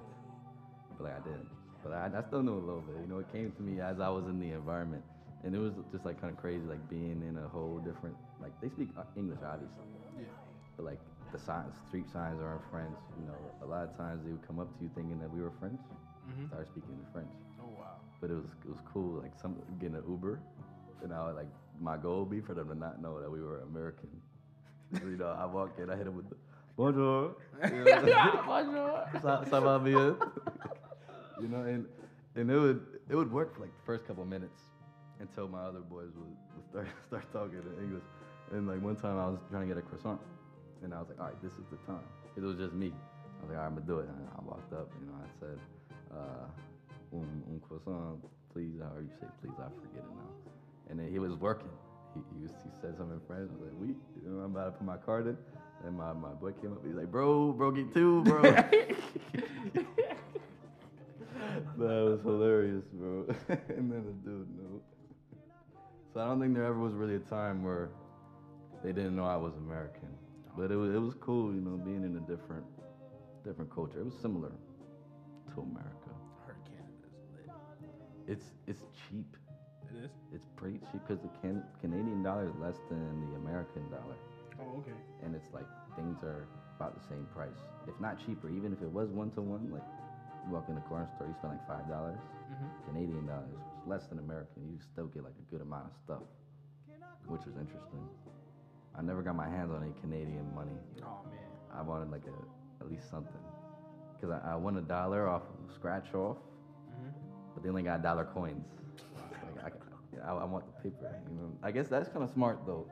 [0.97, 1.49] but like I didn't.
[1.83, 2.97] But I, I still knew a little bit.
[3.01, 5.05] You know, it came to me as I was in the environment,
[5.45, 8.53] and it was just like kind of crazy, like being in a whole different like
[8.61, 9.87] they speak uh, English obviously,
[10.19, 10.27] Yeah.
[10.77, 11.01] but like
[11.33, 12.99] the signs, street signs are in French.
[13.21, 15.41] You know, a lot of times they would come up to you thinking that we
[15.41, 15.81] were French,
[16.29, 16.47] Mhm.
[16.49, 17.31] start speaking in French.
[17.61, 17.97] Oh wow.
[18.21, 20.41] But it was it was cool, like some getting an Uber,
[21.03, 21.49] and I would, like
[21.81, 24.11] my goal would be for them to not know that we were American.
[24.95, 26.37] So, you know, I walk in, I hit them with the
[26.77, 27.35] bonjour,
[27.71, 29.05] you know, Bonjour.
[29.23, 30.17] ça, ça va bien,
[31.41, 31.87] you know, and
[32.37, 34.63] and it would it would work for like the first couple of minutes
[35.21, 38.05] until my other boys would, would start start talking in English.
[38.53, 40.21] And like one time I was trying to get a croissant,
[40.83, 42.05] and I was like, all right, this is the time.
[42.37, 42.93] It was just me.
[42.93, 44.09] I was like, all right, I'm gonna do it.
[44.09, 45.59] And I walked up, you know, I said,
[46.13, 46.47] uh,
[47.13, 48.19] un, un croissant,
[48.53, 48.81] please.
[48.81, 50.31] However you say please, I forget it now.
[50.91, 51.71] And then he was working.
[52.15, 53.51] He, he, was, he said something in French.
[53.51, 55.37] I was like, we, you know, I'm about to put my card in.
[55.85, 56.85] And my, my boy came up.
[56.85, 58.43] He's like, bro, bro, get two, bro.
[58.43, 58.65] that
[61.79, 63.27] was hilarious, bro.
[63.49, 64.81] and then the dude knew.
[66.13, 67.91] So I don't think there ever was really a time where
[68.83, 70.09] they didn't know I was American.
[70.57, 72.65] But it was it was cool, you know, being in a different
[73.45, 74.01] different culture.
[74.01, 74.51] It was similar
[75.59, 76.13] to America.
[76.47, 77.51] Heard Canada's lit.
[78.31, 79.27] It's it's cheap.
[79.91, 80.11] It is.
[80.35, 84.15] It's pretty cheap because the can, Canadian dollar is less than the American dollar,
[84.61, 84.95] Oh okay.
[85.25, 85.67] and it's like
[85.97, 88.49] things are about the same price, if not cheaper.
[88.51, 89.83] Even if it was one to one, like
[90.47, 92.21] you walk in the corner store, you spend like five dollars.
[92.53, 92.69] Mhm.
[92.87, 95.95] Canadian dollars, which is less than American, you still get like a good amount of
[96.05, 96.23] stuff,
[97.27, 98.05] which was interesting.
[98.95, 100.77] I never got my hands on any Canadian money.
[101.03, 101.49] Oh man.
[101.73, 102.37] I wanted like a
[102.85, 103.43] at least something,
[104.21, 106.37] cause I, I won a dollar off of scratch off,
[106.91, 107.13] Mhm.
[107.55, 108.67] but they only got dollar coins.
[109.63, 109.75] Like,
[110.25, 111.11] I, I, I want the paper.
[111.31, 112.87] You know, I guess that's kind of smart though,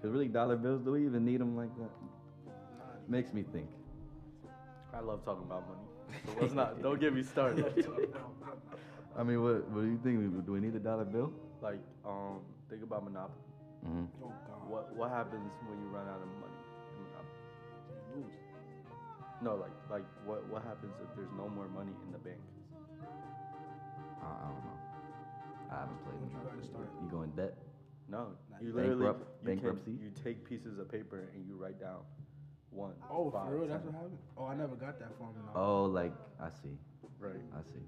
[0.00, 1.90] cause really dollar bills, do we even need them like that?
[3.08, 3.68] Makes me think.
[4.94, 5.80] I love talking about money.
[6.26, 6.82] So let's not.
[6.82, 7.64] Don't get me started.
[9.18, 10.46] I mean, what what do you think?
[10.46, 11.32] Do we need a dollar bill?
[11.60, 13.38] like, um, think about Monopoly.
[13.84, 14.68] hmm Oh god.
[14.68, 16.51] What what happens when you run out of money
[19.42, 22.38] No, like like what what happens if there's no more money in the bank?
[24.22, 24.78] I, I don't know.
[25.70, 26.62] I haven't played What you Monopoly.
[26.62, 26.88] gotta start?
[27.02, 27.54] You go in debt?
[28.08, 28.76] No, Not you yet.
[28.76, 29.92] literally Bankrupt- you bankruptcy?
[29.98, 32.04] Can, you take pieces of paper and you write down
[32.70, 32.94] one.
[33.10, 33.66] Oh, five, for real?
[33.66, 33.92] That's 10.
[33.92, 34.18] what happened?
[34.38, 35.52] Oh, I never got that from now.
[35.58, 36.76] Oh, like I see,
[37.18, 37.40] Right.
[37.56, 37.82] I see.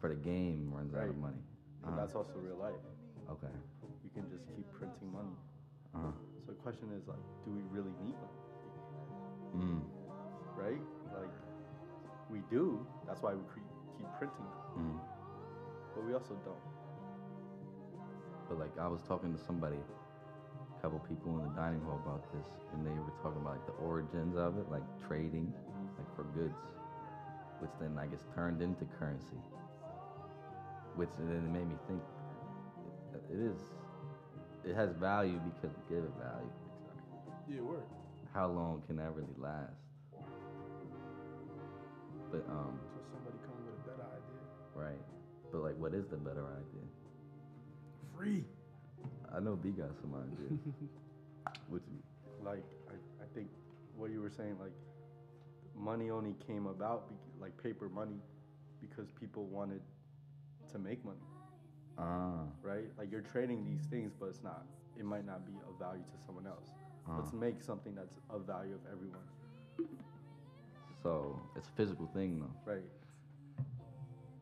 [0.00, 1.30] For the game runs out of Right.
[1.30, 1.42] money.
[1.82, 1.96] But Uh-huh.
[2.00, 2.74] that's also real life.
[3.30, 3.52] Okay.
[4.02, 5.36] You can just keep printing money.
[5.94, 6.10] Uh-huh.
[6.42, 8.40] So the question is like, do we really need money?
[9.56, 9.82] Mm.
[10.56, 10.80] Right?
[11.14, 11.30] Like,
[12.30, 12.84] we do.
[13.06, 13.60] That's why we cre-
[13.98, 14.46] keep printing.
[14.78, 14.98] Mm.
[15.94, 16.56] But we also don't.
[18.48, 22.22] But like I was talking to somebody, a couple people in the dining hall about
[22.32, 25.52] this, and they were talking about like the origins of it, like trading,
[25.98, 26.58] like for goods,
[27.60, 29.40] which then I guess turned into currency.
[30.94, 32.02] Which then it made me think,
[33.14, 33.58] it- it is,
[34.64, 36.52] it has value because we give it value.
[37.48, 37.82] Yeah, word.
[38.32, 39.85] How long can that really last?
[42.36, 44.42] But um, Until somebody come with a better idea.
[44.74, 45.00] right.
[45.52, 46.84] But like, what is the better idea?
[48.16, 48.44] Free.
[49.34, 50.58] I know B got some idea.
[51.68, 52.02] what you?
[52.44, 53.48] like I, I think
[53.96, 54.72] what you were saying like
[55.74, 58.20] money only came about like paper money
[58.80, 59.80] because people wanted
[60.72, 61.24] to make money
[61.98, 64.66] Ah, right like you're trading these things but it's not
[64.98, 66.68] it might not be of value to someone else
[67.16, 67.36] let's Ah.
[67.36, 69.24] make something that's of value of everyone
[71.06, 72.72] so it's a physical thing though.
[72.72, 72.82] right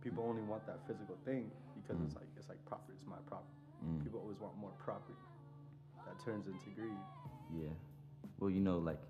[0.02, 2.20] people only want that physical thing because it's Mm.
[2.20, 3.50] like it's like property it's my property
[3.84, 4.02] Mm.
[4.02, 5.18] people always want more property
[6.06, 6.96] that turns into greed
[7.54, 7.68] Yeah.
[8.40, 9.00] Well, you know, like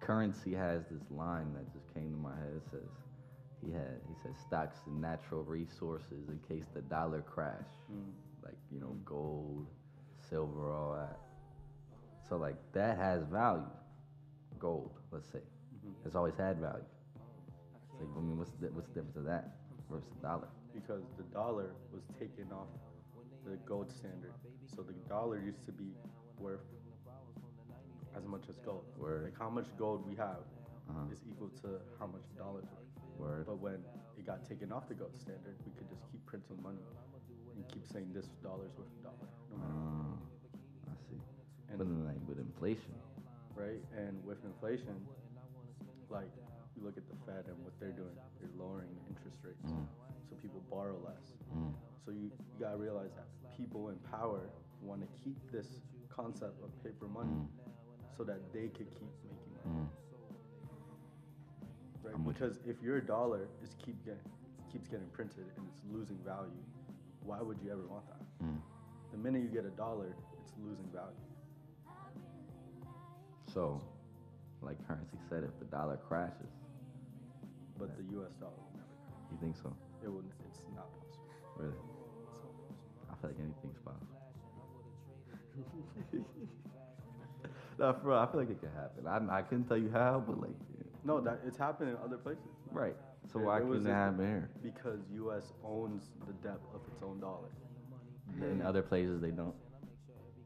[0.00, 2.52] currency has this line that just came to my head.
[2.56, 2.88] It says
[3.60, 7.66] he had he said stocks and natural resources in case the dollar crash.
[7.92, 8.12] Mm.
[8.44, 9.66] Like, you know, gold,
[10.30, 11.18] silver, all that.
[12.28, 13.68] So like that has value.
[14.60, 15.42] Gold, let's say.
[16.04, 16.84] It's always had value.
[17.92, 19.56] It's like, I mean, what's the, what's the difference of that
[19.90, 20.48] versus the dollar?
[20.74, 22.68] because the dollar was taken off
[23.44, 24.30] the gold standard.
[24.76, 25.90] So the dollar used to be
[26.38, 26.62] worth
[28.16, 28.84] as much as gold.
[28.96, 29.24] Word.
[29.24, 30.44] Like how much gold we have
[30.88, 31.12] Uh-huh.
[31.12, 33.18] is equal to how much the dollar is worth.
[33.18, 33.44] Word.
[33.46, 33.82] But when
[34.16, 36.84] it got taken off the gold standard, we could just keep printing money
[37.56, 41.18] and keep saying this dollar's worth a dollar, no matter Ah, I see.
[41.70, 42.94] And- but then like with inflation,
[43.56, 43.82] right?
[43.96, 44.94] And with inflation,
[46.10, 46.30] like
[46.76, 49.86] you look at the Fed and what they're doing, they're lowering interest rates, Mm.
[50.28, 51.34] so people borrow less.
[51.54, 51.72] mm,
[52.04, 54.48] So you, you gotta realize that people in power
[54.82, 55.66] want to keep this
[56.08, 57.48] concept of paper money Mm.
[58.16, 59.88] so that they could keep making money,
[62.04, 62.14] right?
[62.14, 62.46] I'm with you.
[62.46, 64.20] Because if your dollar is keep getting
[64.72, 66.62] keeps getting printed and it's losing value,
[67.24, 68.44] why would you ever want that?
[68.44, 68.60] mm.
[69.12, 71.16] The minute you get a dollar, it's losing value.
[73.52, 73.80] So,
[74.62, 76.52] like currency said, if the dollar crashes,
[77.78, 78.32] But the U.S.
[78.40, 79.30] dollar will never crash.
[79.32, 79.72] you think so?
[80.02, 80.24] It will.
[80.48, 81.28] It's not possible.
[81.56, 81.74] Really?
[83.10, 84.18] I feel like anything's possible.
[87.78, 89.06] no, for real, I feel like it could happen.
[89.06, 90.84] I, I couldn't tell you how, but like, yeah.
[91.04, 92.96] No, that it's happened in other places right.
[93.32, 94.50] So why couldn't it happen here?
[94.62, 95.52] because U.S.
[95.64, 97.48] owns the debt of its own dollar.
[98.40, 99.54] In other places they don't.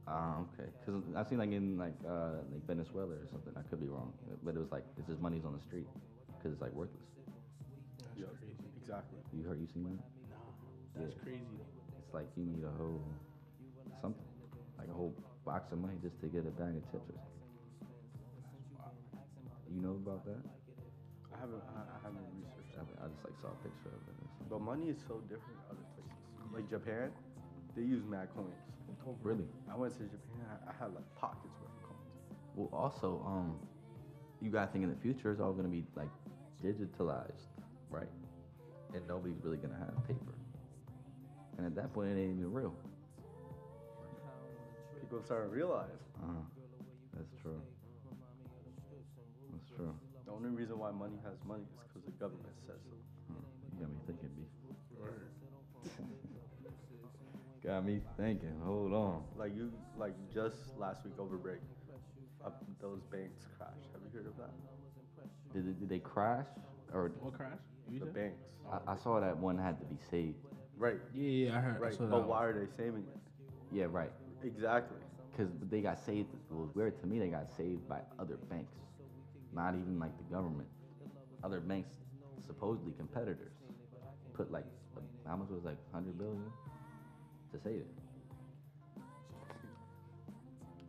[0.07, 0.69] Ah, okay.
[0.81, 3.53] Because I've seen like in like uh, like Venezuela or something.
[3.57, 4.13] I could be wrong,
[4.43, 5.87] but it was like it's just money's on the street
[6.27, 7.07] because it's like worthless.
[7.99, 8.27] That's Yeah,
[8.83, 9.19] exactly.
[9.33, 10.03] You heard you seen that?
[10.31, 10.43] No,
[10.99, 11.23] that's Yeah.
[11.23, 11.63] crazy.
[12.03, 13.01] It's like you need a whole
[14.03, 14.27] something,
[14.79, 15.15] like a whole
[15.47, 17.43] box of money just to get a bag of chips or something.
[19.73, 20.43] You know about that?
[21.33, 21.63] I haven't.
[21.73, 22.99] I, I haven't researched I, that.
[23.01, 24.15] I just like saw a picture of it.
[24.19, 24.29] Or.
[24.51, 26.19] But money is so different in other places.
[26.53, 27.09] Like Japan,
[27.75, 28.53] they use mad coins.
[29.23, 29.45] Really?
[29.73, 30.47] I went to Japan.
[30.51, 32.39] I, I had like pockets worth of coins.
[32.57, 33.57] Well, also, um,
[34.41, 36.09] you gotta think in the future it's all gonna be like
[36.65, 37.47] digitalized,
[37.91, 38.09] right?
[38.95, 40.35] And nobody's really gonna have paper.
[41.57, 42.75] And at that point, it ain't even real.
[45.01, 46.41] People starting to realize Uh,
[47.15, 47.61] that's true.
[49.53, 49.93] That's true.
[50.25, 52.97] the only reason why money has money is because the government says so.
[53.29, 53.41] Huh.
[53.75, 54.31] You got me thinking,
[57.65, 58.55] got me thinking.
[58.65, 59.23] Hold on.
[59.37, 61.61] Like you, like just last week over break,
[62.45, 63.89] up those banks crashed.
[63.93, 64.51] Have you heard of that?
[65.55, 66.47] Did, they- did they crash?
[66.93, 67.59] Or What crash?
[67.91, 68.15] You The said?
[68.15, 70.37] banks, I, I saw that one had to be saved.
[70.77, 70.97] right?
[71.15, 71.77] Yeah, yeah, I heard.
[71.77, 71.93] I Right.
[71.95, 72.29] saw that But one.
[72.29, 73.19] why are they saving it?
[73.71, 74.13] Yeah, right.
[74.43, 74.99] Exactly.
[75.31, 76.29] Because they got saved.
[76.51, 77.19] It was weird to me.
[77.19, 78.75] They got saved by other banks,
[79.55, 80.69] not even like the government.
[81.43, 81.89] Other banks,
[82.47, 83.53] supposedly competitors,
[84.35, 86.43] put like a- how much was it, like hundred billion
[87.53, 87.87] to save it.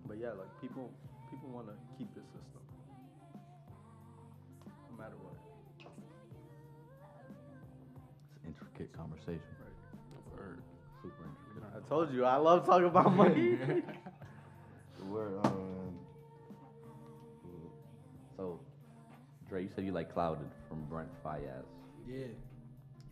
[0.07, 0.89] But yeah, like people,
[1.29, 2.61] people want to keep this system,
[4.91, 5.33] no matter what.
[8.27, 9.41] It's an intricate conversation.
[9.59, 10.39] Right.
[10.39, 10.61] Word.
[11.01, 11.69] Super intricate.
[11.75, 13.57] I told you, I love talking about money.
[15.09, 15.39] Word.
[15.45, 15.97] Um,
[18.37, 18.59] so,
[19.49, 21.65] Dre, you said you like Clouded from Brent Faiyaz.
[22.07, 22.27] Yeah.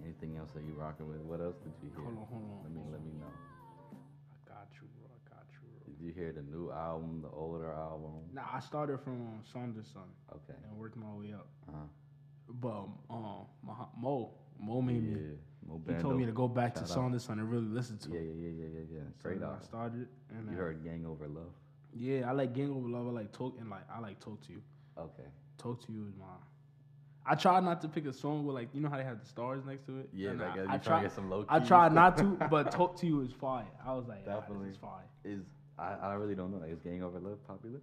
[0.04, 1.18] Anything else that you rocking with?
[1.22, 2.04] What else did you hear?
[2.06, 2.60] Hold on, hold on.
[2.64, 3.30] Let me let me know.
[3.30, 5.10] I got you, bro.
[5.10, 5.94] I got you, bro.
[5.94, 8.12] Did you hear the new album, the older album?
[8.34, 10.58] Nah, I started from um, Sonder Son Okay.
[10.68, 11.48] and worked my way up.
[11.70, 11.78] Uh-huh.
[12.50, 15.12] But um, Mah- Mo, Mo made me.
[15.22, 15.36] Yeah.
[15.68, 16.98] Mo He told me to go back to Shout out.
[17.12, 18.26] Sonder Son and really listen to Yeah, it.
[18.26, 19.00] yeah, yeah, yeah, yeah, yeah.
[19.22, 21.54] So Great then I started, and You uh, heard Gang Over Love?
[21.94, 23.08] Yeah, I like Gang Over Love.
[23.08, 24.62] I like talk and like I like Talk to You.
[24.98, 25.30] Okay.
[25.58, 26.26] Talk to You is my.
[27.26, 29.26] I tried not to pick a song with like you know how they have the
[29.28, 30.10] stars next to it.
[30.14, 32.24] Yeah, And like, I, you I to get some low I key tried not to,
[32.50, 33.66] but Talk to You is fine.
[33.86, 34.70] I was like, Definitely.
[34.72, 35.04] Definitely.
[35.24, 35.46] this is
[35.78, 36.58] I, I really don't know.
[36.58, 37.80] Like, is Gang Over Love popular?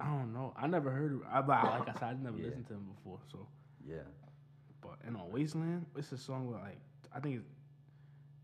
[0.00, 0.54] I don't know.
[0.56, 1.20] I never heard.
[1.30, 2.46] I, but like I said, I never Yeah.
[2.46, 3.18] listened to him before.
[3.30, 3.46] So
[3.86, 3.96] Yeah.
[4.80, 6.78] But and on Wasteland, it's a song with like
[7.14, 7.48] I think it's,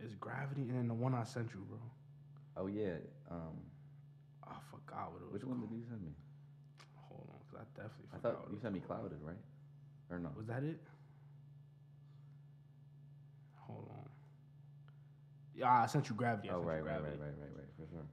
[0.01, 1.79] it's Gravity and then the one I sent you, bro.
[2.57, 2.97] Oh yeah.
[3.31, 3.57] Um,
[4.45, 5.33] I forgot what it was.
[5.35, 5.71] which one called.
[5.71, 6.13] did you send me?
[7.09, 8.33] Hold on, cause I definitely I forgot.
[8.45, 9.37] thought you sent me Clouded, right?
[10.11, 10.31] Or no?
[10.37, 10.81] Was that it?
[13.57, 14.09] Hold on.
[15.55, 16.51] Yeah, I sent you Gravity.
[16.51, 17.19] I Oh sent right, right, right, Gravity.
[17.21, 18.07] right, right, right, for sure.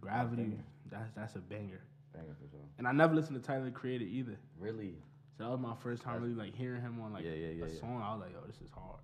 [0.00, 0.58] Gravity.
[0.90, 1.80] That's that's a banger.
[2.14, 2.60] Banger for sure.
[2.78, 4.38] And I never listened to Tyler the Creator either.
[4.58, 4.94] Really?
[5.36, 7.48] So that was my first time That's- really like hearing him on like Yeah, yeah,
[7.48, 7.80] yeah, a yeah.
[7.80, 8.00] song.
[8.02, 9.00] I was like, yo, this is hard.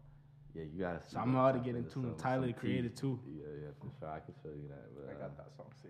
[0.54, 1.00] Yeah, you gotta.
[1.08, 3.18] So I'm that about to get into in tune with Tyler, some the Creator, too.
[3.26, 4.08] Yeah, yeah, for sure.
[4.08, 4.84] I can show you that.
[4.94, 5.66] But, I uh, got that song.
[5.82, 5.88] See,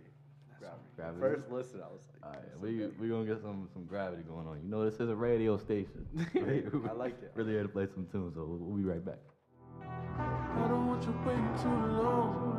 [0.63, 0.85] gravity.
[0.97, 1.21] Gravity.
[1.21, 3.01] First listen, I was like, All right, we good.
[3.01, 4.61] we gonna get some some gravity going on.
[4.63, 6.07] You know, this is a radio station.
[6.89, 7.33] I like it.
[7.35, 9.19] Really here to play some tunes, so we'll, we'll be right back.
[9.83, 12.59] I don't want you waiting too long.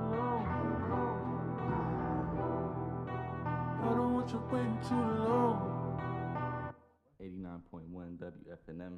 [3.83, 6.73] I don't want you waiting too long.
[7.21, 8.97] 89.1 WFNM.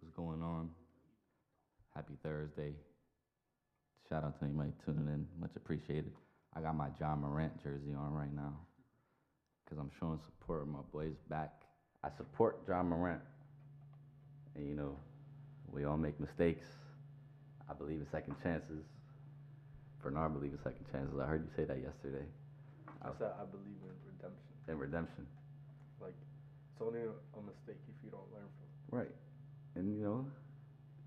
[0.00, 0.68] What's going on?
[1.94, 2.74] Happy Thursday.
[4.08, 5.26] Shout out to anybody tuning in.
[5.40, 6.12] Much appreciated.
[6.56, 8.54] I got my Ja Morant jersey on right now
[9.64, 10.62] because I'm showing support.
[10.62, 11.52] Of my boy's back.
[12.02, 13.20] I support Ja Morant.
[14.54, 14.96] And you know,
[15.70, 16.66] we all make mistakes.
[17.68, 18.84] I believe in second chances.
[20.02, 21.18] Bernard believes in second chances.
[21.20, 22.24] I heard you say that yesterday.
[23.02, 24.54] I said I believe in redemption.
[24.68, 25.26] In redemption.
[26.00, 26.14] Like
[26.72, 28.96] it's only a, mistake if you don't learn from it.
[28.96, 29.14] Right.
[29.74, 30.26] And you know,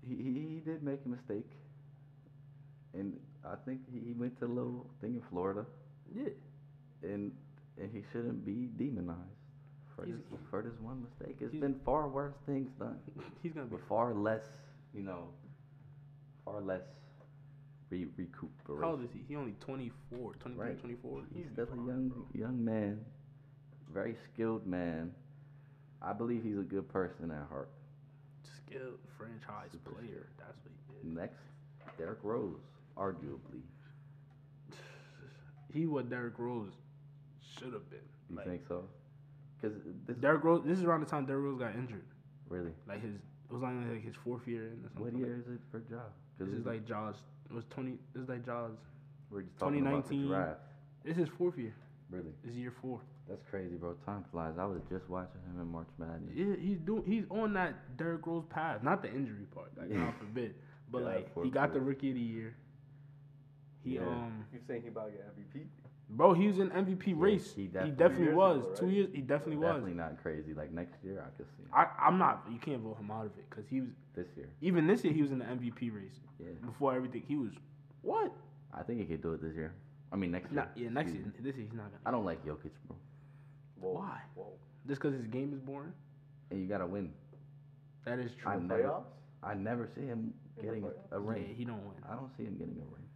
[0.06, 1.50] he, he, he did make a mistake.
[2.94, 5.64] And I think he, went to a little thing in Florida
[6.14, 6.28] Yeah.
[7.02, 7.32] and
[7.80, 9.18] and he shouldn't be demonized
[9.96, 11.36] for He's- this for this one mistake.
[11.40, 12.98] It's been far worse things done.
[13.42, 14.42] He's gonna be With far less,
[14.92, 15.28] you know,
[16.44, 16.82] far less
[17.90, 18.82] re- recuperation.
[18.82, 19.20] How old is he?
[19.28, 20.78] He only 24, 23, Right.
[20.80, 21.22] 24.
[21.34, 22.26] He's be still a young bro.
[22.34, 23.00] young man,
[23.92, 25.12] very skilled man.
[26.02, 27.70] I believe he's a good person at heart.
[28.66, 30.26] skilled franchise Super player.
[30.38, 30.72] That's what
[31.02, 31.14] he is.
[31.16, 31.40] Next,
[31.98, 32.60] Derrick Rose,
[33.00, 33.62] arguably.
[35.72, 36.72] He what Derrick Rose
[37.58, 38.00] should have been.
[38.28, 38.84] You Like, think so?
[39.60, 40.62] Because this Derrick Rose.
[40.64, 42.04] This is around the time Derrick Rose got injured.
[42.48, 42.72] really.
[42.88, 45.12] Like his, it was only like his fourth year in or something.
[45.20, 45.98] What year is it for Ja?
[46.38, 47.16] This is like Jaws.
[47.50, 47.98] It was twenty.
[48.14, 48.72] This is like Jaws.
[49.30, 50.28] we're just talking about the 2019.
[50.28, 50.60] draft.
[51.04, 51.74] This is his fourth year.
[52.10, 53.00] Really, This is year four.
[53.28, 53.94] that's crazy, bro.
[54.04, 54.54] Time flies.
[54.58, 56.34] I was just watching him in March Madness.
[56.34, 57.04] Yeah, he's doing.
[57.06, 58.82] He's on that Derrick Rose path.
[58.82, 59.70] Not the injury part.
[59.78, 60.54] Like God forbid.
[60.90, 62.56] But Yeah, like he got the rookie of the year.
[63.82, 64.06] He Yeah.
[64.08, 65.66] um, You saying he about to get MVP?
[66.10, 67.54] bro, he was in MVP race.
[67.54, 68.58] he He definitely- definitely, was.
[68.64, 69.10] ago, Two years.
[69.12, 69.66] He definitely was.
[69.68, 70.54] Definitely not crazy.
[70.54, 71.68] Like next year, I could see him.
[71.72, 72.46] I, I'm not.
[72.50, 74.48] You can't vote him out of it because he was this year.
[74.60, 77.22] even this year he was in the MVP race Yeah, before everything.
[77.26, 77.52] He was
[78.02, 78.32] what?
[78.72, 79.74] I think he could do it this year.
[80.12, 80.62] I mean next year.
[80.62, 81.22] Not, yeah, next year.
[81.22, 81.50] Excuse me.
[81.50, 82.02] This year he's not gonna.
[82.06, 82.96] I don't like Jokic, bro.
[83.80, 83.92] Whoa.
[84.00, 84.20] Why?
[84.34, 84.52] Whoa.
[84.88, 85.92] Just because his game is boring.
[86.50, 87.12] And you gotta win.
[88.04, 88.50] That is true.
[88.50, 89.02] I never-
[89.42, 91.46] I never see him getting a, a ring.
[91.48, 91.94] Yeah, he don't win.
[92.08, 93.06] I don't see him getting a ring.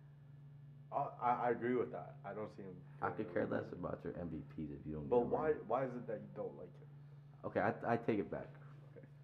[0.95, 2.17] I, I I agree with that.
[2.25, 2.75] I don't see him.
[3.03, 3.53] I could care ring.
[3.61, 5.09] less about your MVPs if you don't.
[5.11, 5.57] But get a why ring.
[5.67, 6.89] why is it that you don't like him?
[7.47, 8.49] Okay, I, I take it back.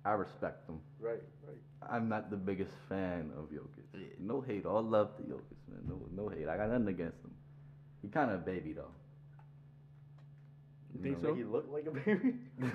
[0.04, 0.80] I respect him.
[0.98, 1.56] Right, right.
[1.90, 4.18] I'm not the biggest fan of Jokic.
[4.18, 5.82] No hate, all love to Jokic, man.
[5.86, 6.48] No, no hate.
[6.48, 7.32] I got nothing against him.
[8.02, 8.92] He kind of a baby though.
[10.94, 11.34] You think know, so?
[11.34, 12.34] He look like a baby.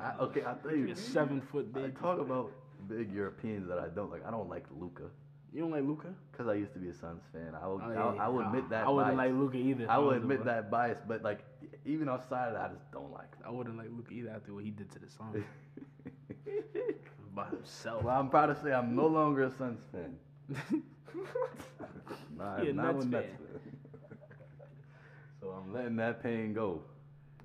[0.00, 0.88] I, okay, I'll tell you.
[0.88, 2.00] Like a seven foot I big.
[2.00, 2.52] talk about
[2.88, 4.24] big Europeans that I don't like.
[4.26, 5.04] I don't like Luka
[5.52, 6.08] You don't like Luka?
[6.30, 7.54] because I used to be a Suns fan.
[7.60, 8.86] I will, Oh, I, yeah, I will nah, admit that.
[8.86, 9.30] I wouldn't bias.
[9.30, 9.86] like Luka either.
[9.90, 11.40] I will admit that bias, but like
[11.84, 14.64] even outside of that, I just don't like I wouldn't like Luka either after what
[14.64, 15.44] he did to the Suns him.
[17.34, 18.02] by himself.
[18.04, 20.16] well, I'm proud to say I'm no longer a Suns fan.
[22.40, 23.24] a I'm not Nets fan.
[25.40, 26.82] so I'm letting that pain go.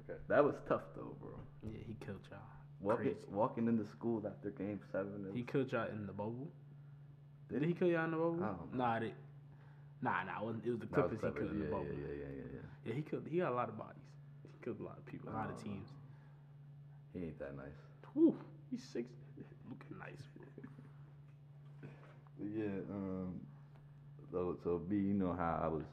[0.10, 0.20] Okay.
[0.28, 1.32] That was tough though, bro.
[1.64, 2.40] yeah, he killed y'all.
[2.82, 5.26] Walking, walking into school after Game Seven.
[5.34, 6.50] He killed y'all in the bubble.
[7.54, 8.40] Did he kill y'all in the bubble?
[8.42, 8.84] I don't know.
[8.86, 9.14] Nah, they,
[10.02, 10.50] nah, nah.
[10.50, 11.86] It, it was the Clippers he killed in yeah, the bubble.
[11.86, 12.94] yeah, yeah, yeah, yeah, yeah.
[12.94, 13.28] He killed.
[13.30, 14.02] He got a lot of bodies.
[14.42, 15.88] He killed a lot of people, a lot of teams.
[17.14, 17.78] He ain't that nice.
[18.14, 18.36] Whew,
[18.72, 19.08] he's six.
[19.70, 20.24] Looking nice.
[20.36, 21.90] bro.
[22.42, 23.40] Yeah, um,
[24.32, 25.86] so so B, you know how I was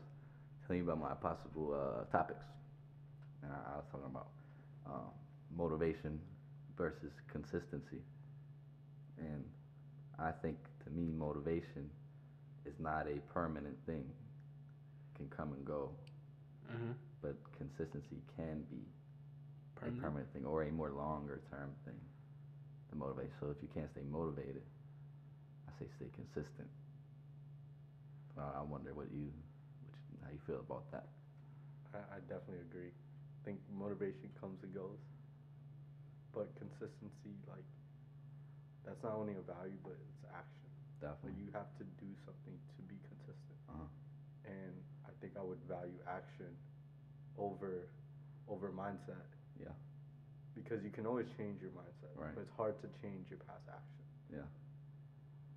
[0.67, 2.45] telling you about my possible uh, topics,
[3.43, 4.29] and I, I was talking about
[4.87, 5.13] um,
[5.55, 6.19] motivation
[6.77, 8.01] versus consistency,
[9.19, 9.45] and
[10.19, 10.57] I think
[10.91, 11.91] to me motivation
[12.67, 14.05] is not a permanent thing;
[15.15, 15.91] it can come and go,
[16.73, 16.93] Mm-hmm.
[17.23, 18.83] but consistency can be
[19.75, 19.87] Permanent?
[19.87, 22.01] a permanent thing or a more longer term thing.
[22.91, 23.33] The motivation.
[23.41, 24.63] So if you can't stay motivated,
[25.69, 26.69] I say stay consistent.
[28.39, 29.33] Uh, I wonder what you,
[29.83, 31.07] what you, how you feel about that.
[31.95, 32.93] I, I definitely agree.
[32.93, 34.99] I think motivation comes and goes,
[36.33, 37.65] but consistency, like
[38.85, 40.70] that's not only a value, but it's action.
[41.01, 41.41] Like Definitely.
[41.41, 43.59] you have to do something to be consistent.
[43.73, 43.89] Uh-huh.
[44.45, 44.75] And
[45.09, 46.53] I think I would value action
[47.39, 47.89] over
[48.49, 49.25] over mindset.
[49.59, 49.73] Yeah.
[50.55, 52.35] Because you can always change your mindset, Right.
[52.35, 54.05] but it's hard to change your past action.
[54.29, 54.49] Yeah.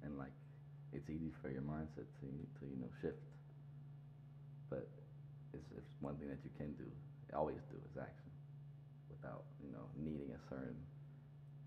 [0.06, 0.32] And like,
[0.94, 2.28] it's easy for your mindset to
[2.60, 3.20] to you know shift,
[4.70, 4.88] but
[5.54, 6.88] it's it's one thing that you can do,
[7.36, 8.32] always do is action,
[9.10, 10.78] without you know needing a certain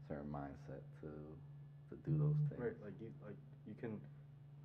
[0.08, 1.10] certain mindset to
[1.90, 2.60] to do those things.
[2.62, 2.76] Right.
[2.84, 3.36] Like you like
[3.66, 3.98] you can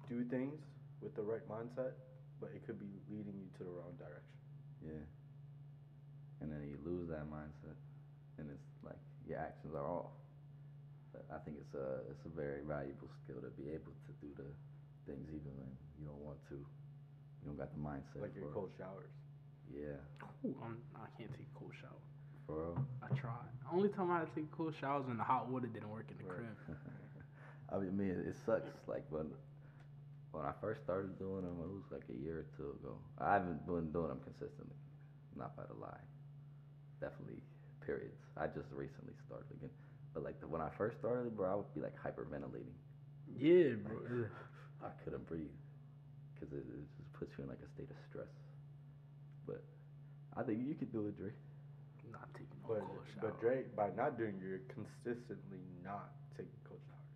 [0.09, 0.59] do things
[1.01, 1.93] with the right mindset,
[2.39, 4.37] but it could be leading you to the wrong direction.
[4.85, 5.05] Yeah.
[6.41, 7.77] And then you lose that mindset,
[8.37, 8.97] and it's like
[9.27, 10.13] your actions are off.
[11.13, 14.29] But I think it's a it's a very valuable skill to be able to do
[14.37, 14.49] the
[15.05, 16.57] things even when you don't want to.
[16.57, 18.21] You don't got the mindset.
[18.25, 18.57] like your for it.
[18.57, 19.13] cold showers.
[19.69, 20.01] Yeah,
[20.43, 22.01] Ooh, I'm, I can't take a cold shower.
[22.45, 22.85] for real.
[23.05, 23.53] I tried.
[23.71, 26.17] Only time I had to take cold showers when the hot water didn't work in
[26.17, 26.43] the Right.
[26.67, 26.77] crib.
[27.73, 28.71] I mean, man, it sucks.
[28.87, 29.27] Like when
[30.31, 32.95] when I first started doing them, it was like a year or two ago.
[33.19, 34.75] I haven't been doing them consistently.
[35.35, 36.03] Not by the lie.
[36.99, 37.41] Definitely
[37.85, 38.19] periods.
[38.37, 39.71] I just recently started again.
[40.13, 42.75] But like the, when I first started, bro, I would be like hyperventilating.
[43.39, 44.25] Yeah, bro.
[44.83, 45.51] I couldn't breathe
[46.35, 48.31] because it, it just puts you in like a state of stress.
[49.47, 49.63] But
[50.35, 51.31] I think you could do it, Dre.
[52.11, 53.21] Not taking no But cold shower.
[53.31, 56.20] but Drake, by not doing, it, you're consistently not taking cold showers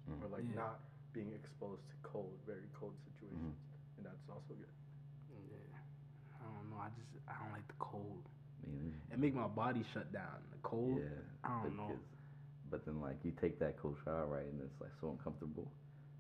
[0.10, 0.22] Mm.
[0.24, 0.56] or like Yeah.
[0.70, 0.80] not
[1.14, 3.56] being exposed to cold, very cold situations,
[3.98, 4.70] and that's also good.
[5.50, 5.80] Yeah.
[6.40, 6.78] I don't know.
[6.78, 8.22] I just I don't like the cold.
[8.64, 10.42] I mean, It make my body shut down.
[10.52, 11.00] The cold.
[11.02, 11.10] yeah.
[11.44, 11.94] I don't know.
[12.70, 15.72] But then like you take that cold shower, right, and it's like so uncomfortable.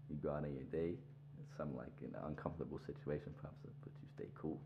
[0.09, 0.93] You go out in your day,
[1.37, 4.59] and some like an uncomfortable situation pops up, but you stay cool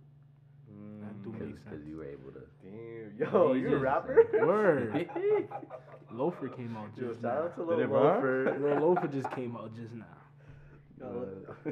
[1.01, 1.83] That do because make sense.
[1.87, 2.43] you were able to.
[2.63, 4.23] Damn, yo, He you a rapper?
[4.45, 5.09] Word.
[6.11, 7.43] Loafer came out Yo, just shout now.
[7.43, 8.15] out to Did Lil it rhyme?
[8.15, 8.59] Loafer.
[8.59, 11.05] Lil Loafer just came out just now.
[11.05, 11.71] Uh,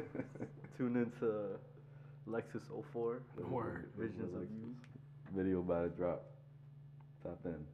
[0.78, 1.32] Tune into
[2.28, 2.62] Lexus
[2.92, 3.20] 04.
[3.50, 3.90] Word.
[3.98, 4.74] Visions of you.
[5.34, 6.24] Video about to drop.
[7.22, 7.64] Top in.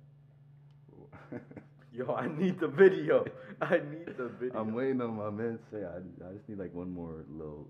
[1.92, 3.24] Yo, I need the video.
[3.60, 4.58] I need the video.
[4.58, 5.98] I'm waiting on my man to say I,
[6.28, 7.68] I just need like one more little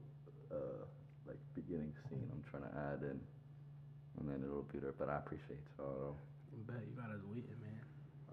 [0.50, 0.84] uh
[1.26, 3.20] like beginning scene I'm trying to add in
[4.20, 4.94] and then it'll be there.
[4.98, 6.16] But I appreciate y'all
[6.66, 7.63] Bet you got us waiting, man.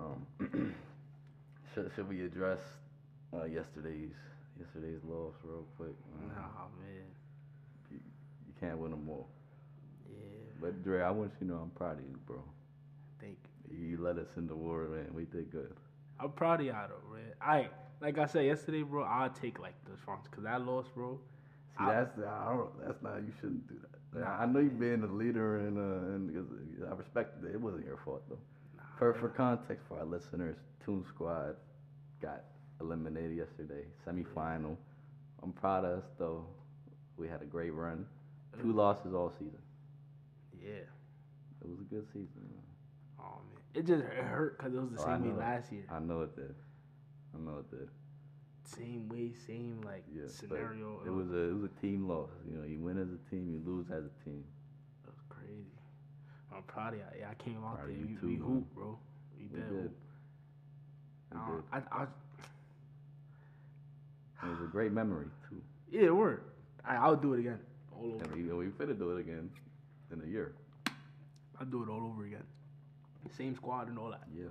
[0.01, 0.25] Um
[1.73, 2.59] should should we address
[3.33, 4.15] uh yesterday's
[4.59, 5.95] yesterday's loss real quick?
[6.19, 7.05] Um, Nah, man.
[7.91, 7.99] you,
[8.47, 9.27] you can't win them all.
[10.09, 10.17] Yeah.
[10.61, 12.43] But Dre, I want you to know I'm proud of you, bro.
[13.19, 13.37] Thank
[13.69, 15.07] You led us in the war, man.
[15.13, 15.73] We did good.
[16.19, 17.33] I'm proud of y'all though, man.
[17.41, 17.69] I
[18.01, 19.03] like I said yesterday, bro.
[19.03, 21.19] I'll take like the response because I lost, bro.
[21.77, 23.17] See, I- that's the, I don't, that's not.
[23.17, 24.19] You shouldn't do that.
[24.19, 27.53] Like, I I know you being a leader and uh, and I respect it.
[27.55, 28.37] It wasn't your fault though.
[29.01, 31.55] For for context for our listeners, Toon Squad
[32.21, 32.43] got
[32.79, 34.77] eliminated yesterday, semifinal.
[35.41, 36.45] I'm proud of us though.
[37.17, 38.05] We had a great run.
[38.53, 38.77] Two mm-hmm.
[38.77, 39.57] losses all season.
[40.63, 40.85] Yeah.
[41.63, 42.47] It was a good season.
[43.19, 45.85] Oh man, it just it hurt because it was the Oh, same way last year.
[45.91, 46.53] I know it did.
[47.33, 47.89] I know it did.
[48.65, 51.01] Same way, same like Yeah, scenario.
[51.07, 52.29] It was a it was a team loss.
[52.47, 54.43] You know, you win as a team, you lose as a team.
[56.51, 56.67] It was crazy.
[56.67, 57.07] I'm proud of y'all.
[57.19, 57.95] Yeah, I came out Proud there.
[57.95, 58.97] you too, we hoop, bro.
[59.37, 59.69] We, We did.
[59.69, 59.91] did.
[61.31, 61.63] We I, did.
[61.71, 62.03] I, I,
[64.43, 65.61] It was a great memory too.
[65.91, 66.47] yeah, it worked.
[66.85, 67.59] I, I'll do it again,
[67.95, 68.23] all over.
[68.23, 69.49] And we we finna do it again
[70.11, 70.53] in a year.
[71.59, 72.43] I'll do it all over again.
[73.37, 74.23] Same squad and all that.
[74.35, 74.45] Yeah.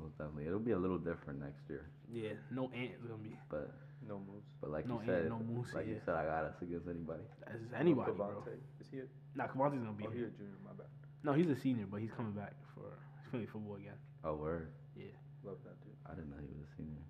[0.00, 0.46] Most definitely.
[0.46, 1.84] It'll be a little different next year.
[2.10, 3.36] Yeah, no ant is gonna be.
[3.50, 3.70] But
[4.06, 4.44] No moves.
[4.60, 6.04] but like No you said, no Moose, like you yeah.
[6.04, 7.22] said, I got us against anybody.
[7.46, 8.26] That's just anybody, bro.
[8.26, 8.56] Cavante.
[8.80, 9.02] Is he a,
[9.34, 10.28] Nah, Cavante's gonna be oh, he here.
[10.28, 10.86] a junior, my bad.
[11.22, 12.82] No, he's a senior, but he's coming back for
[13.22, 13.96] he's playing football again.
[14.24, 14.68] Oh word.
[14.96, 15.06] Yeah.
[15.42, 15.92] Love that dude.
[16.06, 17.02] I didn't know he was a senior.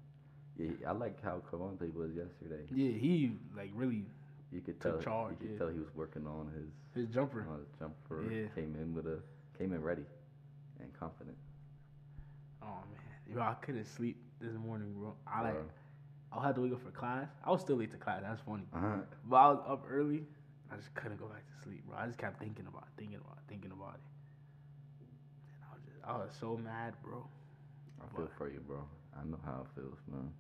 [0.57, 2.63] Yeah, I like how Cavante was yesterday.
[2.73, 4.05] Yeah, he like really
[4.53, 5.59] You could Took tell charge, you could yeah.
[5.59, 7.45] tell he was working on his his jumper.
[7.51, 8.23] on his jumper.
[8.33, 8.47] Yeah.
[8.55, 9.19] Came in with a
[9.59, 10.05] came in ready
[10.81, 11.37] and confident.
[12.63, 15.15] Oh man, yo, I couldn't sleep this morning, bro.
[15.27, 15.63] I like Bro.
[16.37, 17.29] I had to wake up for class.
[17.45, 18.23] I was still late to class.
[18.23, 18.65] That's funny.
[18.75, 18.97] Uh-huh.
[19.29, 20.25] But I was up early.
[20.73, 21.97] I just couldn't go back to sleep, bro.
[21.99, 24.01] I just kept thinking about it, thinking about it, thinking about it.
[25.01, 27.25] And I was just, I was so mad, bro.
[28.03, 28.85] I feel But- for you, bro.
[29.17, 30.33] I know how it feels, man.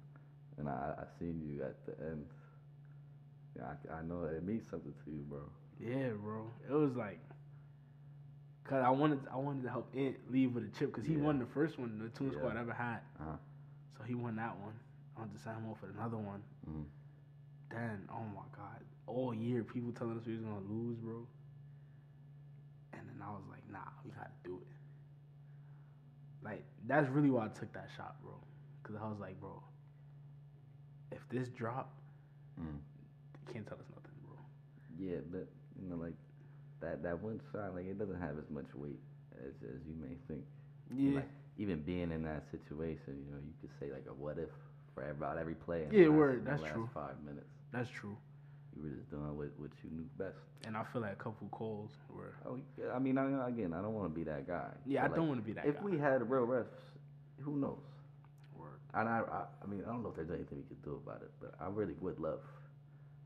[0.58, 2.26] And I I seen you at the end.
[3.56, 5.42] Yeah, I, I know it means something to you, bro.
[5.78, 6.50] Yeah, bro.
[6.68, 7.20] It was like,
[8.64, 11.20] cause I wanted I wanted to help Ant leave with a chip, cause he Yeah.
[11.22, 12.38] won the first one the Toon Yeah.
[12.38, 12.98] Squad ever had.
[13.20, 13.36] Uh-huh.
[13.96, 14.74] So he won that one.
[15.16, 16.42] Wanted to sign him for another one.
[16.68, 16.84] Mhm.
[17.70, 21.26] Then, oh my God, all year people telling us we was gonna lose, bro.
[22.92, 24.66] And then I was like, nah, we gotta do it.
[26.44, 28.34] Like that's really why I took that shot, bro.
[28.82, 29.62] Cause I was like, bro,
[31.10, 31.92] if this drop,
[32.60, 32.78] Mm.
[33.46, 34.36] they can't tell us nothing, bro.
[34.98, 35.48] Yeah, but
[35.80, 36.14] you know, like
[36.80, 39.00] that that one shot, like it doesn't have as much weight
[39.38, 40.44] as as you may think.
[40.90, 44.38] Yeah, Like, even being in that situation, you know, you could say like a what
[44.38, 44.50] if
[44.94, 45.86] for about every play.
[45.90, 46.88] Yeah, the last, word, that's last true.
[46.94, 48.16] Five minutes, that's true.
[48.76, 50.38] you were just doing what what you knew best.
[50.66, 52.34] And I feel like a couple calls were.
[52.46, 54.70] Oh, yeah, I mean, I, again, I don't want to be that guy.
[54.86, 55.70] Yeah, I like, don't want to be that guy.
[55.70, 55.82] If guy.
[55.84, 56.66] we had real refs,
[57.40, 57.82] who knows?
[58.56, 58.78] Word.
[58.94, 61.22] And I, I, I mean, I don't know if there's anything we could do about
[61.22, 62.40] it, but I really would love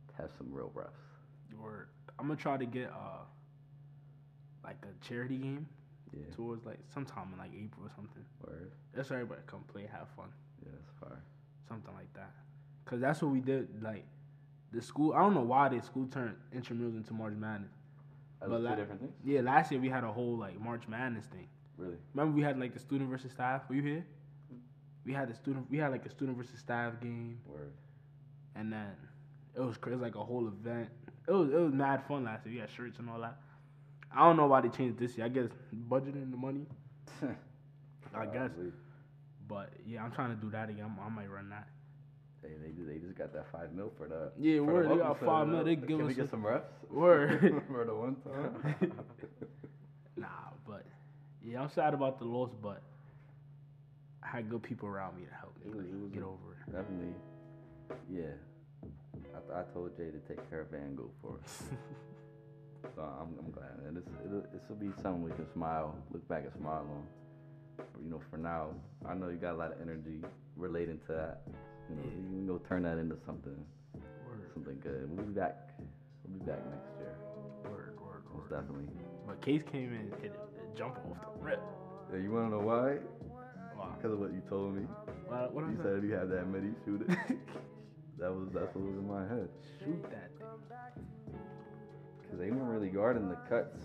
[0.08, 1.60] to have some real refs.
[1.60, 1.88] Word.
[2.18, 3.22] I'm gonna try to get uh
[4.64, 5.66] like a charity game
[6.12, 8.24] Yeah, towards like sometime in like April or something.
[8.44, 8.70] word.
[8.94, 10.26] That's everybody come play, have fun,
[10.64, 11.22] Yeah, that's fire.
[11.68, 12.32] Something like that.
[12.86, 13.82] Cause that's what we did.
[13.82, 14.04] Like
[14.72, 17.70] the school, I don't know why the school turned intramurals into March Madness.
[18.40, 19.12] But two la- different things.
[19.24, 21.48] Yeah, last year we had a whole like March Madness thing.
[21.76, 21.96] Really?
[22.14, 23.62] Remember we had like the student versus staff.
[23.68, 24.06] Were you here?
[25.04, 25.66] We had the student.
[25.70, 27.72] We had like a student versus staff game, Word.
[28.56, 28.90] and then
[29.56, 30.88] it was crazy, like a whole event.
[31.26, 32.54] It was it was mad fun last year.
[32.54, 33.38] We had shirts and all that.
[34.14, 35.26] I don't know why they changed this year.
[35.26, 35.48] I guess
[35.88, 36.66] budgeting the money.
[38.14, 38.50] I guess.
[39.48, 40.84] But yeah, I'm trying to do that again.
[40.84, 41.68] I'm, I might run that.
[42.42, 44.30] Hey, they just, they just got that five mil for the.
[44.38, 46.62] Yeah, for the they got five mil, they give Can us we get some- refs?
[46.90, 47.62] Word.
[47.70, 48.76] for the one time.
[50.16, 50.26] Nah,
[50.66, 50.84] but
[51.44, 52.82] yeah, I'm sad about the loss, but
[54.22, 56.22] I had good people around me to help me It was- like, it was get
[56.22, 56.72] a- over it.
[56.72, 57.14] Definitely.
[58.10, 58.34] Yeah.
[59.54, 61.62] I, I told Jay to take care of Van Gogh for us.
[62.94, 63.78] so I'm, I'm glad.
[63.86, 67.06] And this it'll, this will be something we can smile, look back and smile on.
[68.02, 68.70] You know, for now,
[69.06, 70.20] I know you got a lot of energy
[70.56, 71.40] relating to that.
[71.88, 72.10] You know, Yeah.
[72.16, 73.56] you can go turn that into something,
[73.94, 75.08] Word, something good.
[75.10, 75.70] We'll be back.
[76.24, 77.14] We'll be back next year,
[77.64, 78.60] word, word, most word.
[78.60, 78.92] definitely.
[79.26, 81.60] But Case came in, hit a, a jumper off the rip.
[82.12, 82.98] Yeah, you wanna know why?
[83.76, 83.94] Wow.
[83.96, 84.82] Because of what you told me.
[85.28, 87.08] What, what You said if you had that many, shoot it.
[88.18, 89.48] that was that's what was in my head.
[89.78, 91.38] Shoot that thing.
[92.30, 93.76] Cause they weren't really guarding the cuts.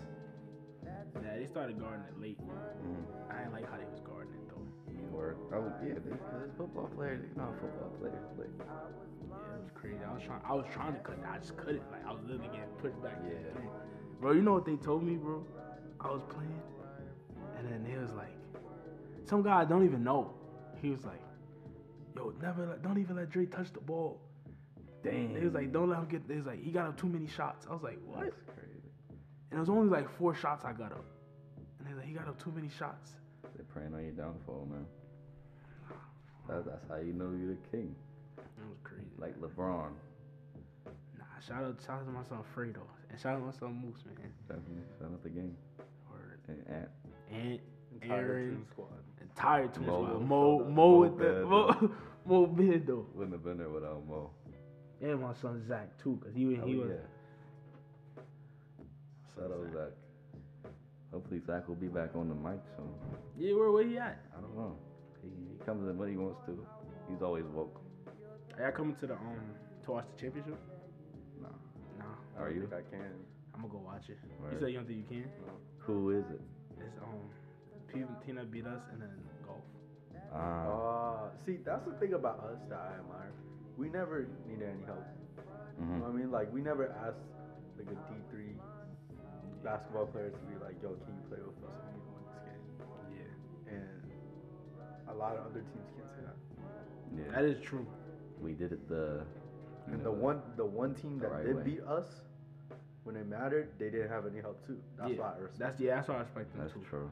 [0.84, 2.38] Yeah, they started guarding it late.
[2.40, 3.04] Mm.
[3.30, 5.16] I didn't like how they was guarding it though.
[5.16, 7.22] Or oh yeah, they, cause it's football players.
[7.22, 8.46] You know how football players play.
[8.58, 9.98] Yeah, it was crazy.
[10.06, 10.42] I was trying.
[10.44, 11.30] I was trying to cut that.
[11.30, 11.82] I just couldn't.
[11.90, 13.18] Like I was literally getting pushed back.
[13.26, 13.60] Yeah.
[14.20, 15.44] Bro, you know what they told me, bro?
[16.00, 16.60] I was playing,
[17.58, 18.36] and then they was like,
[19.24, 20.34] some guy I don't even know.
[20.82, 21.22] He was like,
[22.16, 24.20] "Yo, never, let, don't even let Dre touch the ball."
[25.02, 25.36] Dang.
[25.38, 27.26] He was like, "Don't let him get." He was like, "He got up too many
[27.26, 28.32] shots." I was like, "What?"
[29.54, 29.58] That's crazy.
[29.58, 31.04] And it was only like four shots I got up,
[31.78, 33.12] and they was like, "He got up too many shots."
[33.56, 34.86] They're praying on your downfall, man.
[36.48, 37.94] That's, that's how you know you're the king.
[38.36, 39.06] That was crazy.
[39.18, 39.90] Like LeBron.
[41.18, 43.80] Nah, shout out, shout out to my son Fredo, and shout out to my son
[43.84, 44.30] Moose, man.
[44.48, 44.82] Definitely.
[44.98, 45.56] Shout out the game.
[46.10, 46.40] Word.
[46.48, 46.88] And Ant.
[47.32, 47.58] And
[48.02, 48.50] Entire Aaron.
[48.50, 48.88] team squad.
[49.22, 50.20] Entire team Mo, squad.
[50.20, 50.70] Mo, Mo, shout out.
[50.74, 51.90] Mo Mo with the Mo,
[52.26, 54.30] Mo bid though, Wouldn't have been there without Mo.
[55.00, 56.88] and my son Zach too, cause he was Oh, he was.
[56.90, 56.96] yeah.
[59.34, 59.92] Shout out Zach.
[61.12, 62.90] Hopefully Zach will be back on the mic soon.
[63.36, 64.18] Yeah, where where he at?
[64.36, 64.76] I don't know.
[65.22, 66.66] He, he comes in when he wants to.
[67.08, 67.80] He's always woke.
[68.56, 69.54] Are y'all coming to the um
[69.84, 70.58] to watch the championship?
[71.40, 71.48] No.
[71.98, 72.04] Nah,
[72.36, 72.60] I Are don't you?
[72.62, 73.10] think I can.
[73.54, 74.18] I'm gonna go watch it.
[74.42, 74.52] Word.
[74.54, 75.28] You said you don't think you can?
[75.78, 76.40] Who is it?
[76.80, 77.20] It's um,
[77.86, 79.10] P- Tina beat us and then
[79.46, 79.62] golf.
[80.32, 80.66] Ah.
[80.66, 83.32] Uh, see, that's the thing about us that I admire.
[83.76, 85.04] We never needed any help.
[85.78, 85.98] You mhm.
[85.98, 86.30] know what I mean?
[86.30, 87.22] Like, we never asked
[87.78, 88.54] like a D3
[89.64, 91.76] basketball players to be like, yo, can you play with us?
[91.88, 92.62] We need to win this game.
[93.16, 94.04] Yeah, And
[95.08, 96.36] a lot of other teams can't say that.
[97.16, 97.34] Yeah.
[97.34, 97.86] that is true.
[98.40, 99.24] we did it the.
[99.86, 101.62] And know, the one, the one team the that right did way.
[101.64, 102.06] beat us,
[103.04, 104.78] when it mattered, they didn't have any help too.
[104.98, 105.58] That's yeah, why I respect.
[105.60, 106.84] that's yeah, that's why I respect them That's too.
[106.88, 107.10] true.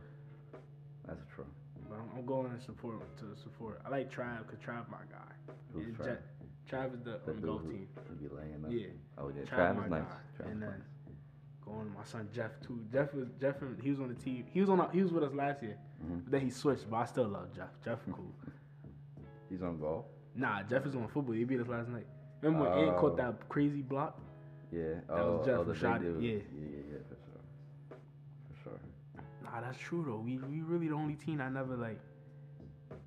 [1.07, 1.45] That's true.
[1.91, 3.83] But I'm, I'm going to support to support.
[3.85, 5.53] I like Trav because Trav my guy.
[5.75, 6.05] Who's Trav?
[6.17, 7.89] Je- Trav is the, The on the golf who- team.
[8.09, 8.71] who be laying up.
[8.73, 8.87] Yeah,
[9.19, 10.09] Oh yeah, Trav Travis my nice.
[10.09, 10.17] guy.
[10.37, 10.89] Travis And then- nice.
[11.65, 12.81] Going my son Jeff too.
[12.93, 13.57] Jeff was Jeff.
[13.83, 14.45] He was on the team.
[14.53, 14.89] He was on.
[14.93, 15.77] He was with us last year.
[16.05, 16.23] Mhm.
[16.31, 16.89] Then he switched.
[16.91, 17.69] But I still love Jeff.
[17.85, 18.33] Jeff cool.
[19.49, 20.07] He's on golf.
[20.35, 21.35] nah, Jeff is on football.
[21.35, 22.07] He beat us last night.
[22.41, 23.01] Remember when Ant Oh.
[23.01, 24.19] caught that crazy block?
[24.73, 24.95] Yeah.
[24.95, 26.23] That oh, was Jeff oh, who the shot it, dude.
[26.23, 26.31] yeah.
[26.31, 27.99] Yeah, yeah, yeah, for sure.
[28.49, 28.81] For sure.
[29.45, 30.17] Nah, that's true though.
[30.25, 32.01] We we really the only team I never like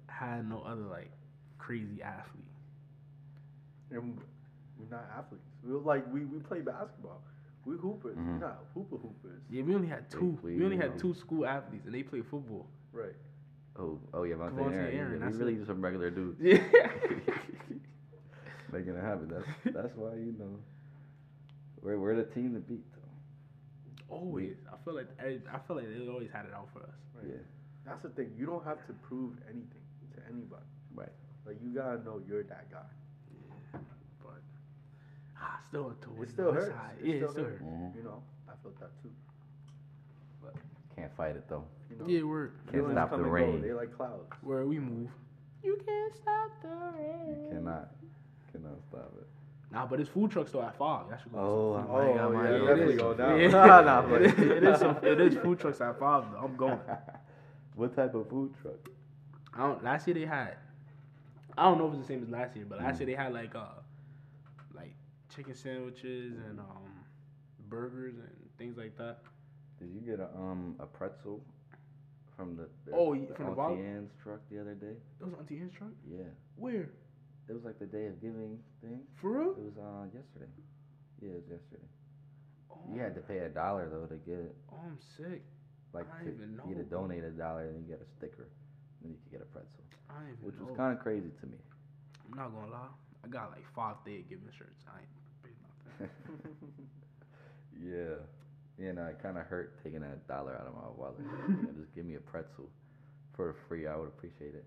[0.08, 1.12] had no other like
[1.58, 2.44] crazy athlete.
[3.92, 4.20] And
[4.80, 5.44] we're not athletes.
[5.64, 7.22] We're like we, we play basketball.
[7.66, 8.18] We hoopers.
[8.18, 8.40] Mhm.
[8.40, 9.42] We're not hooper hoopers.
[9.50, 10.38] Yeah, we only had two.
[10.44, 10.98] we- We, only had know.
[10.98, 12.68] two school athletes, and they played football.
[12.94, 13.16] Right.
[13.78, 14.96] Oh, oh yeah, Vontae Vontae Aaron.
[14.96, 15.58] Aaron, yeah, that's we really it.
[15.58, 16.64] just some regular dudes Yeah.
[18.72, 19.30] making it happen.
[19.30, 20.60] That's that's why you know
[21.82, 22.84] we're we're the team to beat.
[22.94, 24.16] Though.
[24.16, 24.56] always.
[24.72, 26.96] I feel like every- I feel like they always had it out for us.
[27.16, 27.32] Right.
[27.34, 27.42] Yeah.
[27.86, 28.32] That's the thing.
[28.38, 29.84] You don't have to prove anything
[30.16, 30.66] to anybody.
[30.94, 31.12] Right.
[31.46, 32.86] Like you gotta know you're that guy.
[35.70, 37.02] Still a towards It still the west hurts.
[37.02, 37.60] It yeah, still it still hurts.
[37.62, 37.72] hurts.
[37.72, 37.96] Mhm.
[37.96, 39.12] You know, I felt that too.
[40.42, 40.54] But
[40.96, 41.64] can't fight it though.
[41.90, 43.30] You know, Yeah, we're Can't stop the and go.
[43.30, 43.62] rain.
[43.62, 44.32] They like clouds.
[44.42, 45.10] where we move.
[45.64, 47.46] You can't stop the rain.
[47.46, 47.92] You cannot,
[48.52, 49.28] cannot stop it.
[49.72, 51.08] Nah, but it's food trucks though at five.
[51.10, 51.38] Y'all should go.
[51.38, 53.40] to Oh, some food I might, I Oh, might yeah, go definitely get go down.
[53.40, 53.52] food.
[53.52, 56.38] Nah, nah, but- is, it is some, it is food trucks at five though.
[56.40, 56.80] I'm going.
[57.76, 58.76] what type of food truck?
[59.54, 59.84] I don't.
[59.84, 60.58] Last year they had.
[61.58, 63.00] I don't know if it's the same as last year, but last Mm.
[63.02, 63.85] year they had like uh, like
[65.36, 67.06] chicken sandwiches and um,
[67.70, 69.20] burgers and things like that.
[69.80, 71.42] Did you get a um a pretzel
[72.36, 74.96] from the, the Oh, y- from the vol- Auntie Anne's truck the other day?
[75.20, 75.92] It was Auntie Anne's truck.
[76.10, 76.24] Yeah,
[76.56, 76.90] Where?
[77.48, 79.02] it was like the day of giving thing.
[79.16, 79.52] For real?
[79.52, 80.52] It was uh yesterday.
[81.22, 81.88] Yeah, it was yesterday.
[82.72, 84.56] Oh, You had to pay a dollar though to get it.
[84.72, 85.44] Oh, I'm sick.
[85.94, 86.32] Like I to,
[86.68, 88.48] you had to donate a dollar and you get a sticker,
[89.02, 91.58] then you could get a pretzel, I even which was kind of crazy to me.
[92.28, 92.92] I'm not gonna lie.
[93.24, 94.84] I got like five day giving shirts.
[94.92, 95.10] I ain't.
[97.82, 98.16] yeah,
[98.78, 101.16] yeah, no, it kind of hurt taking that dollar out of my wallet.
[101.20, 102.70] You know, just give me a pretzel
[103.34, 103.88] for free.
[103.88, 104.66] I would appreciate it.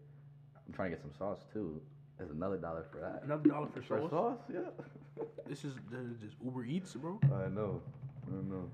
[0.67, 1.81] I'm trying to get some sauce too.
[2.19, 3.23] There's another dollar for that.
[3.25, 4.11] Another dollar for For sauce.
[4.11, 5.25] sauce, yeah.
[5.47, 7.19] This is this is Uber Eats, bro.
[7.25, 7.81] I know.
[8.27, 8.69] I know.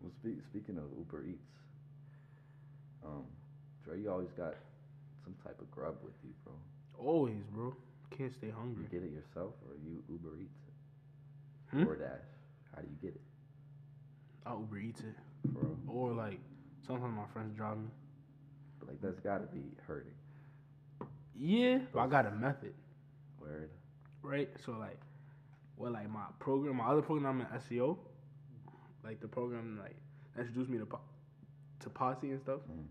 [0.00, 1.48] Well, speak, speaking of Uber Eats,
[3.04, 3.24] um,
[3.84, 4.54] Dre, you always got
[5.24, 6.52] some type of grub with you, bro.
[6.98, 7.74] Always, bro.
[8.10, 8.84] Can't stay hungry.
[8.84, 10.43] You get it yourself, or you Uber Eats?
[11.74, 11.82] Hmm?
[11.84, 12.20] DoorDash.
[12.74, 13.20] How do you get it?
[14.46, 15.14] I Uber Eats it,
[15.88, 16.38] or like
[16.86, 17.88] sometimes my friends drive me.
[18.78, 20.12] But like that's got to be hurting.
[21.36, 22.74] Yeah, but I got a method,
[23.40, 23.70] Word.
[24.22, 24.48] right?
[24.64, 25.00] So like,
[25.76, 27.96] well, like my program, my other program I'm in SEO,
[29.02, 29.96] like the program like
[30.38, 31.00] introduced me to po-
[31.80, 32.60] to Posse and stuff.
[32.70, 32.84] Mhm.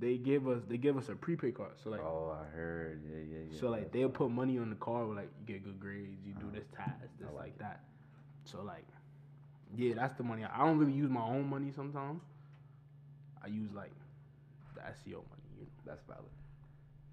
[0.00, 1.72] They gave us they gave us a prepaid card.
[1.82, 2.00] So like.
[2.00, 3.02] oh, I heard.
[3.08, 3.60] Yeah, yeah, yeah.
[3.60, 5.08] So like they'll put money on the card.
[5.08, 6.54] with, like you get good grades, you do Uh-huh.
[6.56, 7.84] this task, this I like, like that.
[8.50, 8.86] So like,
[9.76, 10.44] yeah, that's the money.
[10.44, 12.22] I don't really use my own money sometimes.
[13.44, 13.92] I use like
[14.74, 15.44] the SEO money.
[15.58, 16.32] You know, That's valid.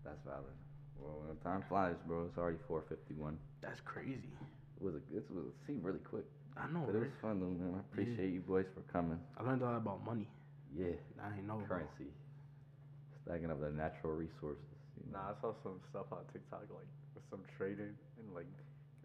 [0.03, 0.55] That's valid.
[0.99, 2.25] Well, when time flies, bro.
[2.25, 3.35] It's already 4:51.
[3.61, 4.31] that's crazy.
[4.77, 5.03] It was a.
[5.15, 5.45] It was.
[5.47, 6.25] It seemed really quick,
[6.55, 7.75] I know, but it was fun though, man.
[7.75, 9.19] I appreciate you boys for coming.
[9.37, 10.27] I learned a lot about money.
[10.71, 10.95] Yeah.
[11.19, 11.59] I ain't know.
[11.67, 11.83] bro.
[11.83, 12.11] currency,
[13.23, 14.63] stacking up the natural resources.
[14.95, 15.19] You know?
[15.19, 18.47] Nah, I saw some stuff on TikTok like with some trading and like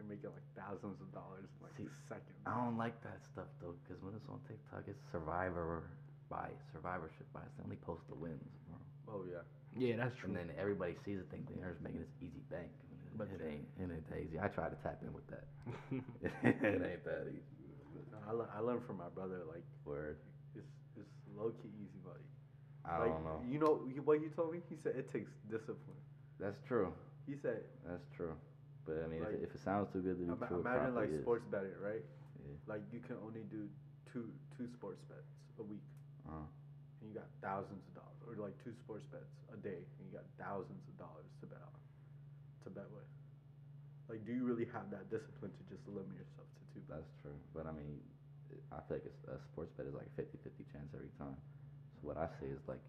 [0.01, 2.41] you're making like thousands of dollars in like See, seconds.
[2.49, 5.85] I don't like that stuff though, because when it's on TikTok, it's survivor
[6.33, 7.53] bias, survivorship bias.
[7.57, 8.77] They only post the wins, bro.
[9.13, 9.45] Oh yeah.
[9.77, 10.33] Yeah, that's true.
[10.33, 12.67] And then everybody sees it, think they're just making this easy bank.
[13.15, 14.39] But But- it ain't, it ain't that easy.
[14.41, 15.45] I try to tap in with that.
[16.43, 17.45] it ain't that easy.
[18.11, 20.17] No, I, le- I learned from my brother like Word.
[20.55, 22.25] it's it's low key easy money.
[22.83, 23.39] I like, don't know.
[23.47, 24.59] You know what he told me?
[24.69, 25.99] He said it takes discipline.
[26.39, 26.91] That's true.
[27.27, 28.33] He said That's true.
[28.91, 30.95] But I mean, Like, if, it, if it sounds too good to be true, imagine
[30.95, 31.23] like is.
[31.23, 32.03] sports betting, right?
[32.43, 32.59] Yeah.
[32.67, 33.71] Like you can only do
[34.11, 34.27] two
[34.59, 35.83] two sports bets a week,
[36.27, 36.43] Uh,
[36.99, 40.11] and you got thousands of dollars, or like two sports bets a day, and you
[40.11, 41.79] got thousands of dollars to bet on,
[42.67, 43.07] to bet with.
[44.11, 46.99] Like, do you really have that discipline to just limit yourself to two bets?
[47.07, 47.39] That's true.
[47.55, 48.03] But I mean,
[48.75, 51.39] I feel like a sports bet is like a 50 50 chance every time.
[51.95, 52.83] So what I say is like,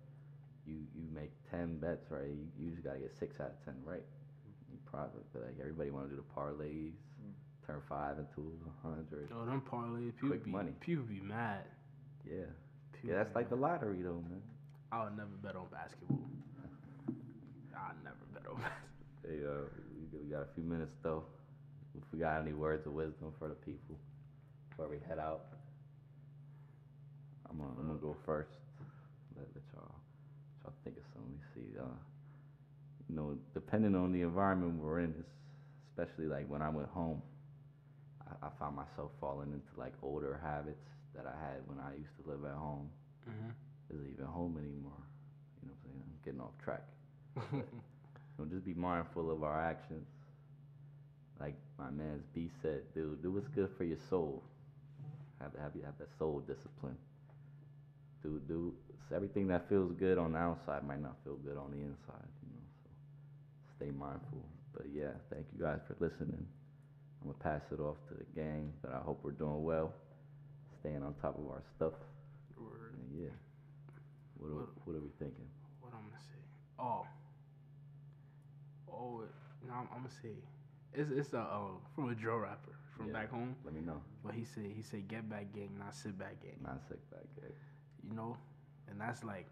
[0.66, 2.26] you you make 10 bets, right?
[2.26, 4.02] You, you just got to get 6 out of 10 right.
[4.92, 4.98] You
[5.32, 7.32] but like everybody want to do the parlays, Mm.
[7.66, 8.52] turn 5 into
[8.84, 9.30] a 100.
[9.30, 10.72] Yo, them parlays, people Quick be money.
[10.80, 11.64] people be mad.
[12.24, 12.44] Yeah.
[12.92, 14.42] People Yeah, that's be like the lottery though, man.
[14.90, 16.18] I would never bet on basketball.
[17.76, 19.22] I never bet on basketball.
[19.24, 19.64] Hey, uh,
[20.12, 21.24] we, we got a few minutes though.
[21.96, 23.96] If we got any words of wisdom for the people
[24.70, 25.44] before we head out,
[27.48, 28.50] I'm gonna, I'm gonna go first.
[29.36, 29.94] Let, let y'all,
[30.64, 31.32] y'all think of something.
[31.32, 31.78] Let me see.
[31.78, 31.96] Uh,
[33.12, 35.28] you know, depending on the environment we're in, it's,
[35.90, 37.20] especially like when I went home,
[38.26, 42.16] I, I found myself falling into like older habits that I had when I used
[42.24, 42.88] to live at home.
[43.28, 43.52] Mhm.
[43.90, 45.04] Isn't even home anymore.
[45.60, 46.02] You know what I'm saying?
[46.08, 46.84] I'm getting off track.
[48.38, 50.06] So just be mindful of our actions.
[51.38, 54.42] Like my man's B said, dude, do what's good for your soul.
[55.40, 56.96] Have have you have that soul discipline.
[58.22, 58.72] Do do
[59.14, 62.41] everything that feels good on the outside might not feel good on the inside, you
[62.41, 62.41] know.
[63.82, 64.44] Stay mindful.
[64.74, 66.46] But yeah, thank you guys for listening.
[67.22, 69.92] I'm gonna pass it off to the gang, but I hope we're doing well.
[70.80, 71.92] Staying on top of our stuff.
[72.58, 72.94] Word.
[72.94, 73.30] And yeah.
[74.38, 75.46] What are, what are we thinking?
[75.80, 76.42] What I'm gonna say?
[76.78, 77.06] Oh,
[78.90, 79.22] oh,
[79.66, 80.34] no, I'm, I'm gonna say
[80.94, 81.60] it's it's a uh,
[81.94, 83.12] from a drill rapper from Yeah.
[83.12, 83.54] back home.
[83.64, 84.00] Let me know.
[84.24, 86.58] But he said he said get back gang, not sit back gang.
[86.62, 87.52] Not sit back gang.
[88.08, 88.36] You know,
[88.88, 89.46] and that's like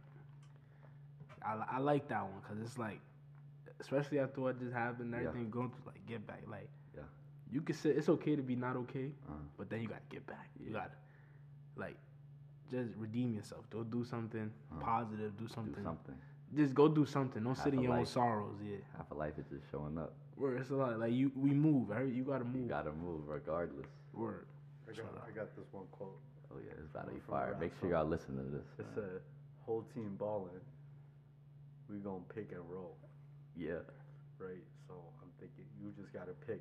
[1.45, 3.01] I, I like that one because it's like
[3.81, 5.29] especially after what just happened, and Yeah.
[5.29, 7.03] everything going through like get back like Yeah.
[7.51, 10.27] you can say it's okay to be not okay, Uh, but then you gotta get
[10.27, 10.49] back.
[10.59, 10.93] You gotta
[11.77, 11.97] like
[12.71, 13.69] just redeem yourself.
[13.71, 15.37] Go do something Uh, positive.
[15.37, 15.75] Do something.
[15.75, 16.15] do something.
[16.15, 16.19] something.
[16.55, 17.43] Just go do something.
[17.45, 18.61] Don't Half sit in a your own sorrows.
[18.63, 18.77] Yeah.
[18.97, 20.15] Half of life is just showing up.
[20.37, 20.61] Word.
[20.61, 20.99] It's a lot.
[20.99, 21.89] Like you, we move.
[21.91, 22.09] Right?
[22.09, 22.63] You gotta move.
[22.63, 23.87] You gotta move regardless.
[24.13, 24.47] Word.
[24.89, 26.19] I got, I got this one quote.
[26.53, 27.57] Oh yeah, it's about to be From fire.
[27.61, 28.67] Make sure y'all listen to this.
[28.79, 28.95] It man.
[28.95, 29.23] said,
[29.61, 30.61] "Whole team balling.
[31.89, 32.97] We gonna pick and roll,
[33.61, 33.85] yeah.
[34.39, 36.61] right?" So I'm thinking you just gotta pick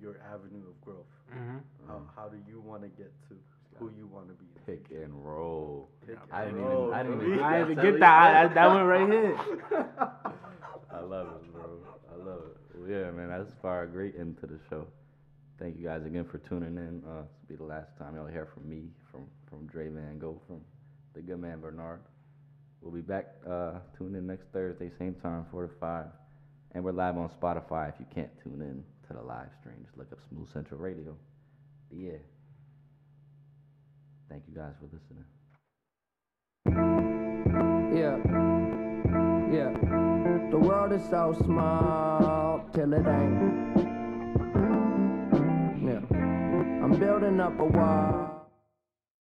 [0.00, 1.10] your avenue of growth.
[1.34, 1.58] Mm-hmm.
[1.88, 3.36] How, how do you want to get to
[3.78, 4.46] who you want to be?
[4.66, 5.88] Pick and roll.
[6.06, 8.36] Pick I didn't even- I didn't even- I didn't even get we that.
[8.36, 8.54] I, go.
[8.54, 9.36] that one right here.
[10.90, 11.78] I love it, bro.
[12.12, 12.56] I love it.
[12.78, 14.86] Well, yeah, man, that's far a great end to the show.
[15.58, 17.02] Thank you guys again for tuning in.
[17.08, 20.18] Uh, this will be the last time y'all hear from me, from from Dre Van
[20.18, 20.60] Go, from
[21.14, 22.00] the good man Bernard.
[22.80, 23.34] We'll be back.
[23.48, 26.06] Uh, tune in next Thursday, same time, four to five,
[26.78, 27.88] and we're live on Spotify.
[27.88, 31.16] If you can't tune in to the live stream, just look up Smooth Central Radio.
[31.90, 32.18] But Yeah.
[34.28, 35.24] Thank you guys for listening.
[37.92, 38.16] Yeah.
[39.52, 39.72] Yeah.
[40.52, 43.76] The world is so small till it ain't.
[45.82, 46.00] Yeah.
[46.84, 48.37] I'm building up a wall.